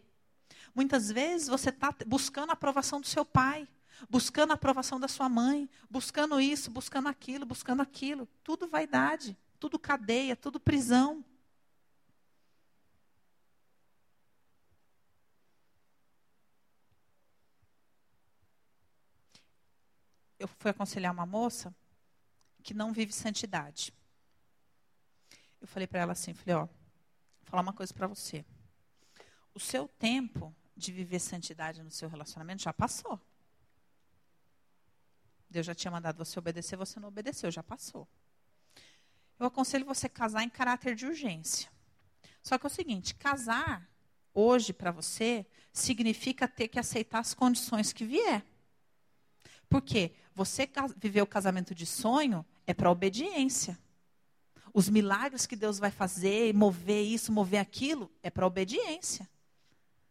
[0.74, 3.68] Muitas vezes você está buscando a aprovação do seu pai,
[4.09, 8.28] buscando a aprovação da sua mãe, buscando isso, buscando aquilo, buscando aquilo.
[8.42, 11.24] Tudo vaidade, tudo cadeia, tudo prisão.
[20.38, 21.74] Eu fui aconselhar uma moça
[22.62, 23.94] que não vive santidade.
[25.61, 26.68] Eu falei para ela assim, falei, ó,
[27.47, 28.44] falar uma coisa para você.
[29.55, 33.18] O seu tempo de viver santidade no seu relacionamento já passou.
[35.49, 38.07] Deus já tinha mandado você obedecer, você não obedeceu, já passou.
[39.38, 41.70] Eu aconselho você casar em caráter de urgência.
[42.42, 43.88] Só que é o seguinte, casar
[44.34, 48.44] hoje para você significa ter que aceitar as condições que vier.
[49.68, 53.78] Porque você viver o casamento de sonho é para obediência
[54.77, 59.27] os milagres que Deus vai fazer, mover isso, mover aquilo, é para obediência.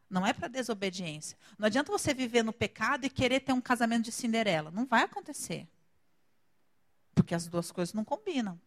[0.10, 1.38] Não é para desobediência.
[1.56, 4.72] Não adianta você viver no pecado e querer ter um casamento de Cinderela.
[4.72, 5.68] Não vai acontecer.
[7.14, 8.60] Porque as duas coisas não combinam.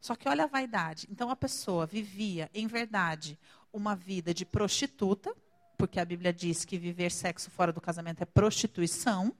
[0.00, 1.06] Só que olha a vaidade.
[1.10, 3.38] Então a pessoa vivia, em verdade,
[3.70, 5.36] uma vida de prostituta,
[5.76, 9.36] porque a Bíblia diz que viver sexo fora do casamento é prostituição.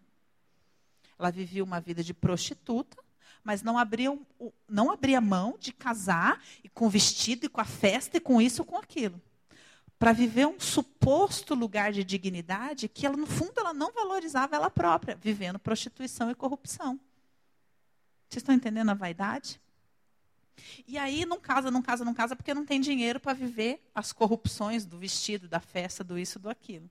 [1.19, 3.06] Ela vivia uma vida de prostituta
[3.47, 4.19] mas não abria,
[4.69, 8.43] não abria mão de casar e com o vestido e com a festa e com
[8.43, 9.23] isso ou com aquilo.
[10.01, 14.69] Para viver um suposto lugar de dignidade que ela, no fundo, ela não valorizava ela
[14.69, 16.99] própria, vivendo prostituição e corrupção.
[18.29, 19.61] Vocês estão entendendo a vaidade?
[20.85, 24.13] E aí não casa, não casa, não casa, porque não tem dinheiro para viver as
[24.13, 26.91] corrupções do vestido, da festa, do isso, do aquilo.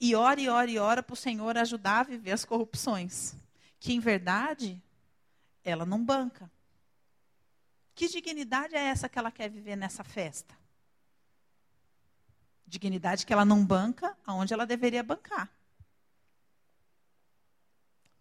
[0.00, 3.36] E ora, e ora, e ora para o Senhor ajudar a viver as corrupções.
[3.78, 4.82] Que em verdade
[5.70, 6.50] ela não banca.
[7.94, 10.56] Que dignidade é essa que ela quer viver nessa festa?
[12.66, 15.50] Dignidade que ela não banca aonde ela deveria bancar.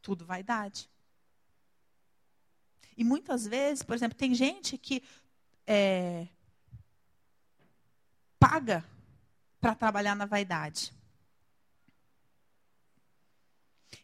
[0.01, 0.89] Tudo vaidade.
[2.97, 5.03] E muitas vezes, por exemplo, tem gente que
[5.67, 6.27] é,
[8.39, 8.83] paga
[9.59, 10.91] para trabalhar na vaidade.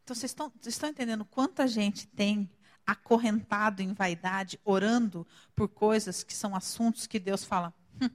[0.04, 2.50] Então, vocês estão, vocês estão entendendo quanta gente tem
[2.86, 5.26] acorrentado em vaidade, orando
[5.56, 8.10] por coisas que são assuntos que Deus fala, hum,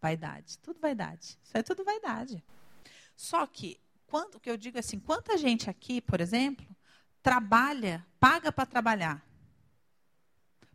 [0.00, 1.38] vaidade, tudo vaidade.
[1.42, 2.44] Isso é tudo vaidade.
[3.16, 6.66] Só que, quando, o que eu digo assim, quanta gente aqui, por exemplo,
[7.22, 9.24] trabalha, paga para trabalhar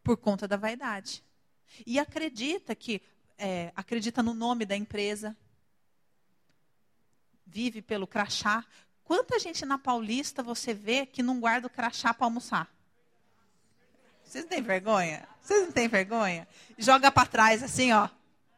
[0.03, 1.23] por conta da vaidade.
[1.85, 3.01] E acredita que,
[3.37, 5.37] é, acredita no nome da empresa,
[7.45, 8.65] vive pelo crachá.
[9.03, 12.78] Quanta gente na Paulista você vê que não guarda o crachá para almoçar?
[14.29, 15.27] Vocês não têm vergonha?
[15.41, 16.47] Vocês não têm vergonha?
[16.77, 18.07] Joga para trás assim, ó.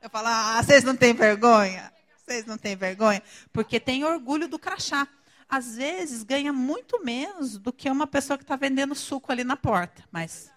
[0.02, 1.94] Eu falo, ah, vocês não têm vergonha?
[2.18, 3.24] Vocês não têm vergonha?
[3.54, 5.08] Porque tem orgulho do crachá.
[5.48, 9.56] Às vezes ganha muito menos do que uma pessoa que está vendendo suco ali na
[9.56, 10.04] porta.
[10.12, 10.52] Mas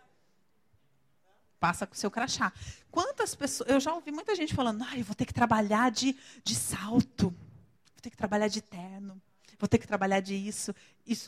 [1.60, 2.52] passa com o seu crachá.
[2.90, 3.70] Quantas pessoas.
[3.70, 7.28] Eu já ouvi muita gente falando, ah, eu vou ter que trabalhar de, de salto,
[7.28, 9.22] vou ter que trabalhar de terno,
[9.58, 10.74] vou ter que trabalhar de isso.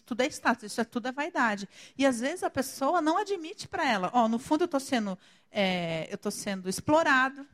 [0.05, 1.69] Tudo é status, isso é tudo é vaidade.
[1.97, 4.81] E às vezes a pessoa não admite para ela, ó, oh, no fundo eu estou
[4.81, 5.19] sendo,
[5.51, 7.47] é, eu sendo explorado,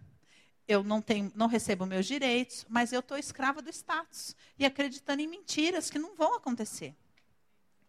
[0.67, 4.37] eu não, tenho, não recebo meus direitos, mas eu estou escrava do status.
[4.59, 6.95] E acreditando em mentiras que não vão acontecer.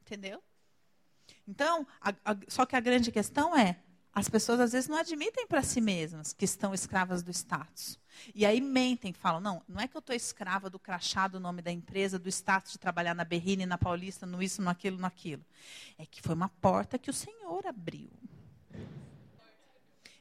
[0.01, 0.41] Entendeu?
[1.47, 3.79] Então, a, a, só que a grande questão é,
[4.15, 7.99] as pessoas às vezes não admitem para si mesmas que estão escravas do status.
[8.35, 11.63] E aí mentem, falam: não, não é que eu estou escrava do crachá do nome
[11.63, 15.07] da empresa, do status de trabalhar na Berrine, na Paulista, no isso, no aquilo, no
[15.07, 15.43] aquilo.
[15.97, 18.11] É que foi uma porta que o Senhor abriu.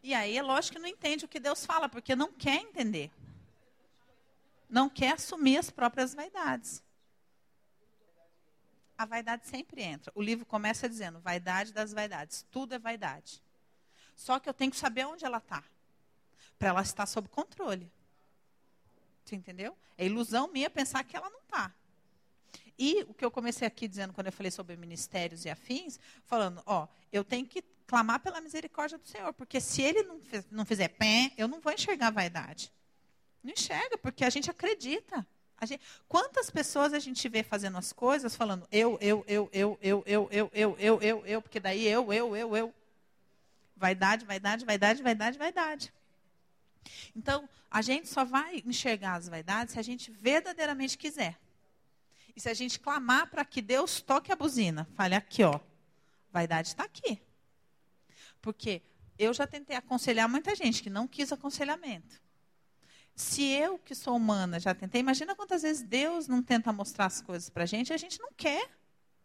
[0.03, 3.11] E aí é lógico que não entende o que Deus fala, porque não quer entender.
[4.70, 6.82] Não quer assumir as próprias vaidades.
[8.97, 10.11] A vaidade sempre entra.
[10.14, 12.47] O livro começa dizendo: vaidade das vaidades.
[12.51, 13.43] Tudo é vaidade.
[14.14, 15.62] Só que eu tenho que saber onde ela está.
[16.58, 17.90] Para ela estar sob controle.
[19.24, 19.76] Você entendeu?
[19.96, 21.72] É ilusão minha pensar que ela não está.
[22.78, 26.62] E o que eu comecei aqui dizendo quando eu falei sobre ministérios e afins, falando,
[26.66, 30.88] ó, eu tenho que clamar pela misericórdia do Senhor, porque se ele não, não fizer
[30.88, 32.72] pé, eu não vou enxergar a vaidade.
[33.42, 35.26] Não enxerga, porque a gente acredita.
[35.58, 39.78] A gente, quantas pessoas a gente vê fazendo as coisas falando eu, eu, eu, eu,
[39.80, 42.74] eu, eu, eu, eu, eu, eu, eu, porque daí eu, eu, eu, eu.
[43.83, 45.93] Vaidade, vaidade, vaidade, vaidade, vaidade.
[47.16, 51.37] Então, a gente só vai enxergar as vaidades se a gente verdadeiramente quiser.
[52.37, 55.59] E se a gente clamar para que Deus toque a buzina, fale aqui, ó,
[56.30, 57.20] vaidade está aqui.
[58.41, 58.83] Porque
[59.18, 62.22] eu já tentei aconselhar muita gente que não quis aconselhamento.
[63.16, 67.20] Se eu, que sou humana, já tentei, imagina quantas vezes Deus não tenta mostrar as
[67.20, 68.70] coisas para a gente e a gente não quer.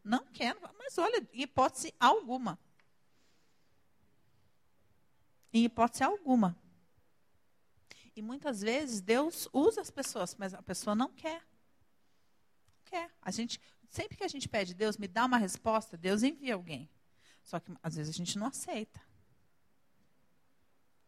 [0.04, 0.58] Não quer.
[0.80, 2.58] Mas olha, hipótese alguma.
[5.54, 6.58] Em hipótese alguma.
[8.16, 11.40] E muitas vezes Deus usa as pessoas, mas a pessoa não quer.
[11.40, 13.12] Não quer.
[13.22, 16.90] A gente, sempre que a gente pede, Deus me dá uma resposta, Deus envia alguém.
[17.44, 19.00] Só que às vezes a gente não aceita.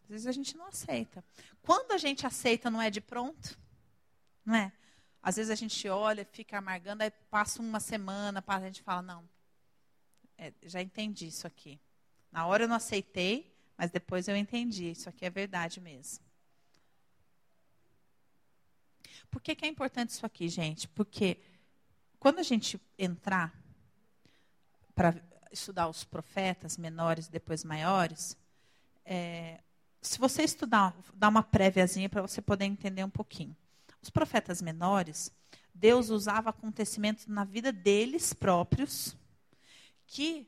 [0.04, 1.24] Às vezes a gente não aceita.
[1.62, 3.60] Quando a gente aceita, não é de pronto?
[4.46, 4.72] Não é?
[5.22, 9.30] Às vezes a gente olha, fica amargando, aí passa uma semana, a gente fala, não,
[10.38, 11.80] é, já entendi isso aqui.
[12.32, 16.21] Na hora eu não aceitei, mas depois eu entendi, isso aqui é verdade mesmo.
[19.32, 20.86] Por que, que é importante isso aqui, gente?
[20.89, 21.39] Porque
[22.19, 23.57] quando a gente entrar
[24.93, 25.15] para
[25.49, 28.36] estudar os profetas menores e depois maiores,
[29.05, 29.61] é,
[30.01, 33.55] se você estudar, dar uma préviazinha para você poder entender um pouquinho.
[34.01, 35.32] Os profetas menores,
[35.73, 39.15] Deus usava acontecimentos na vida deles próprios
[40.05, 40.45] que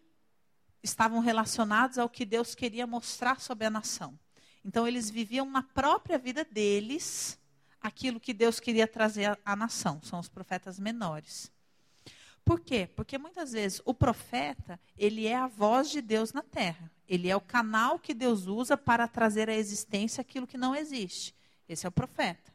[0.83, 4.17] estavam relacionados ao que Deus queria mostrar sobre a nação.
[4.63, 7.39] Então, eles viviam na própria vida deles
[7.81, 9.99] aquilo que Deus queria trazer à nação.
[10.03, 11.51] São os profetas menores.
[12.43, 12.89] Por quê?
[12.95, 16.91] Porque muitas vezes o profeta, ele é a voz de Deus na terra.
[17.07, 21.35] Ele é o canal que Deus usa para trazer à existência aquilo que não existe.
[21.67, 22.51] Esse é o profeta.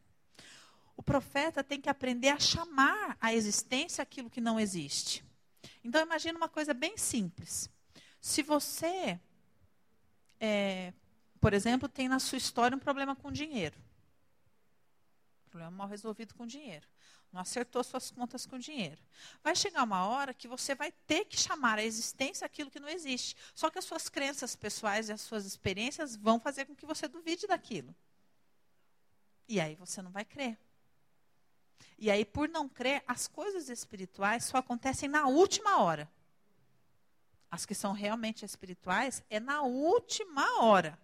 [0.97, 5.25] O profeta tem que aprender a chamar à existência aquilo que não existe.
[5.85, 7.71] Então imagine uma coisa bem simples.
[8.27, 9.21] Se você,
[10.41, 10.93] é,
[11.41, 13.79] por exemplo, tem na sua história um problema com dinheiro,
[15.49, 16.89] problema mal resolvido com dinheiro,
[17.33, 19.01] não acertou suas contas com dinheiro,
[19.45, 22.89] vai chegar uma hora que você vai ter que chamar a existência aquilo que não
[22.89, 23.37] existe.
[23.55, 27.07] Só que as suas crenças pessoais e as suas experiências vão fazer com que você
[27.07, 27.95] duvide daquilo.
[29.47, 30.59] E aí você não vai crer.
[31.97, 36.11] E aí, por não crer, as coisas espirituais só acontecem na última hora
[37.51, 40.99] as que são realmente espirituais, é na última hora.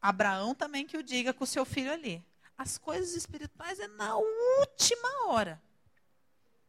[0.00, 2.24] Abraão também que o diga com o seu filho ali.
[2.56, 5.60] As coisas espirituais é na última hora.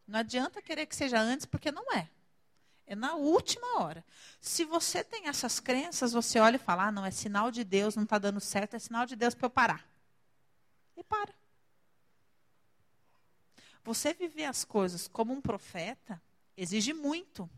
[0.07, 2.10] Não adianta querer que seja antes, porque não é.
[2.86, 4.03] É na última hora.
[4.41, 7.95] Se você tem essas crenças, você olha e fala: ah, não, é sinal de Deus,
[7.95, 9.88] não está dando certo, é sinal de Deus para eu parar.
[10.97, 11.34] E para.
[13.84, 16.22] Você viver as coisas como um profeta
[16.57, 17.49] exige muito.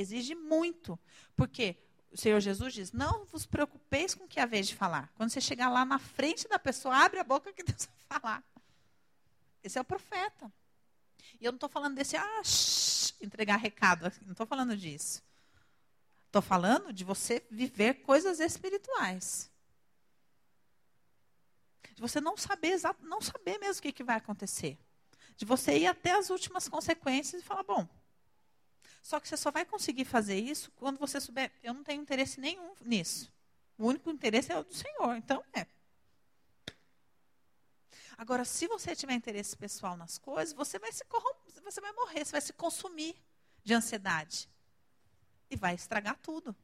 [0.00, 0.98] Exige muito.
[1.36, 1.76] Porque
[2.10, 5.12] o Senhor Jesus diz: não vos preocupeis com o que vez de falar.
[5.14, 8.44] Quando você chegar lá na frente da pessoa, abre a boca que Deus vai falar.
[9.62, 10.52] Esse é o profeta.
[11.40, 15.22] E eu não estou falando desse, ah, shh, entregar recado, não estou falando disso.
[16.26, 19.50] Estou falando de você viver coisas espirituais.
[21.94, 24.78] De você não saber não saber mesmo o que, que vai acontecer.
[25.36, 27.88] De você ir até as últimas consequências e falar, bom.
[29.02, 32.40] Só que você só vai conseguir fazer isso quando você souber, eu não tenho interesse
[32.40, 33.32] nenhum nisso.
[33.78, 35.16] O único interesse é o do Senhor.
[35.16, 35.66] Então, é.
[38.18, 41.02] Agora, se você tiver interesse pessoal nas coisas, você vai se
[41.62, 43.16] você vai morrer, você vai se consumir
[43.64, 44.48] de ansiedade.
[45.48, 46.54] E vai estragar tudo.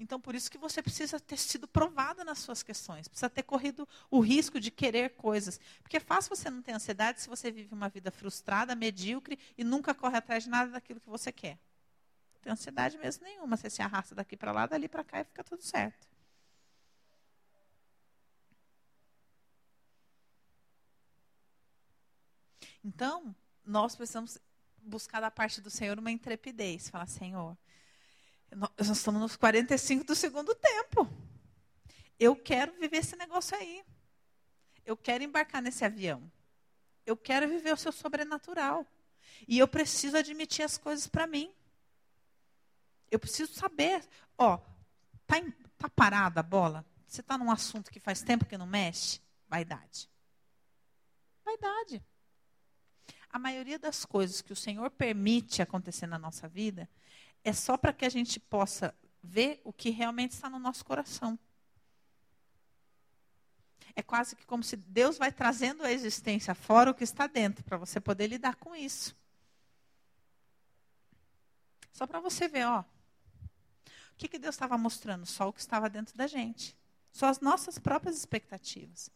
[0.00, 3.86] Então, por isso que você precisa ter sido provado nas suas questões, precisa ter corrido
[4.10, 5.60] o risco de querer coisas.
[5.82, 9.62] Porque é fácil você não ter ansiedade se você vive uma vida frustrada, medíocre e
[9.62, 11.58] nunca corre atrás de nada daquilo que você quer.
[12.32, 13.58] Não tem ansiedade mesmo nenhuma.
[13.58, 16.08] Você se arrasta daqui para lá, dali para cá e fica tudo certo.
[22.82, 23.36] Então,
[23.66, 24.38] nós precisamos
[24.78, 26.88] buscar da parte do Senhor uma intrepidez.
[26.88, 27.54] Falar, Senhor,
[28.56, 31.08] nós estamos nos 45 do segundo tempo.
[32.18, 33.84] Eu quero viver esse negócio aí.
[34.84, 36.30] Eu quero embarcar nesse avião.
[37.06, 38.86] Eu quero viver o seu sobrenatural.
[39.46, 41.52] E eu preciso admitir as coisas para mim.
[43.10, 44.06] Eu preciso saber.
[44.36, 44.58] Ó,
[45.26, 45.36] tá,
[45.78, 46.84] tá parada a bola?
[47.06, 49.20] Você está num assunto que faz tempo que não mexe?
[49.48, 50.08] Vaidade.
[51.44, 52.02] Vaidade
[53.32, 56.88] a maioria das coisas que o Senhor permite acontecer na nossa vida
[57.44, 61.38] é só para que a gente possa ver o que realmente está no nosso coração.
[63.94, 67.64] É quase que como se Deus vai trazendo a existência fora o que está dentro,
[67.64, 69.16] para você poder lidar com isso.
[71.92, 72.80] Só para você ver, ó.
[72.80, 72.84] O
[74.16, 75.26] que, que Deus estava mostrando?
[75.26, 76.76] Só o que estava dentro da gente.
[77.12, 79.10] Só as nossas próprias expectativas.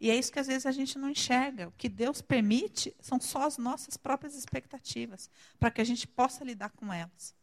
[0.00, 1.68] E é isso que às vezes a gente não enxerga.
[1.68, 6.44] O que Deus permite são só as nossas próprias expectativas, para que a gente possa
[6.44, 7.34] lidar com elas.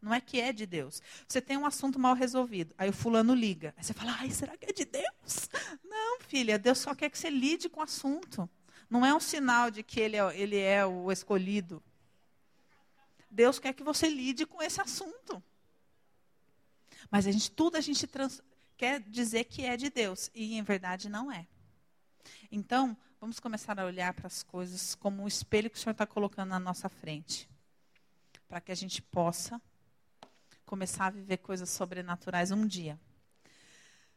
[0.00, 1.02] Não é que é de Deus.
[1.26, 3.74] Você tem um assunto mal resolvido, aí o fulano liga.
[3.76, 5.48] Aí você fala, ai, será que é de Deus?
[5.84, 8.48] Não, filha, Deus só quer que você lide com o assunto.
[8.88, 11.82] Não é um sinal de que ele é, ele é o escolhido.
[13.30, 15.42] Deus quer que você lide com esse assunto.
[17.10, 18.40] Mas a gente, tudo a gente trans,
[18.76, 21.46] quer dizer que é de Deus, e em verdade não é.
[22.50, 26.06] Então, vamos começar a olhar para as coisas como um espelho que o Senhor está
[26.06, 27.48] colocando na nossa frente,
[28.48, 29.60] para que a gente possa
[30.64, 32.98] começar a viver coisas sobrenaturais um dia.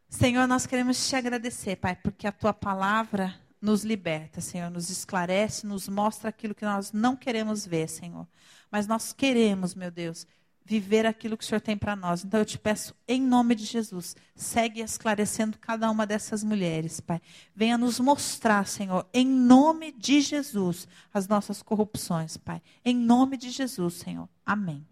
[0.09, 5.67] Senhor, nós queremos te agradecer, Pai, porque a tua palavra nos liberta, Senhor, nos esclarece,
[5.67, 8.27] nos mostra aquilo que nós não queremos ver, Senhor.
[8.71, 10.25] Mas nós queremos, meu Deus,
[10.65, 12.23] viver aquilo que o Senhor tem para nós.
[12.23, 17.21] Então eu te peço, em nome de Jesus, segue esclarecendo cada uma dessas mulheres, Pai.
[17.55, 22.61] Venha nos mostrar, Senhor, em nome de Jesus, as nossas corrupções, Pai.
[22.83, 24.27] Em nome de Jesus, Senhor.
[24.45, 24.88] Amém.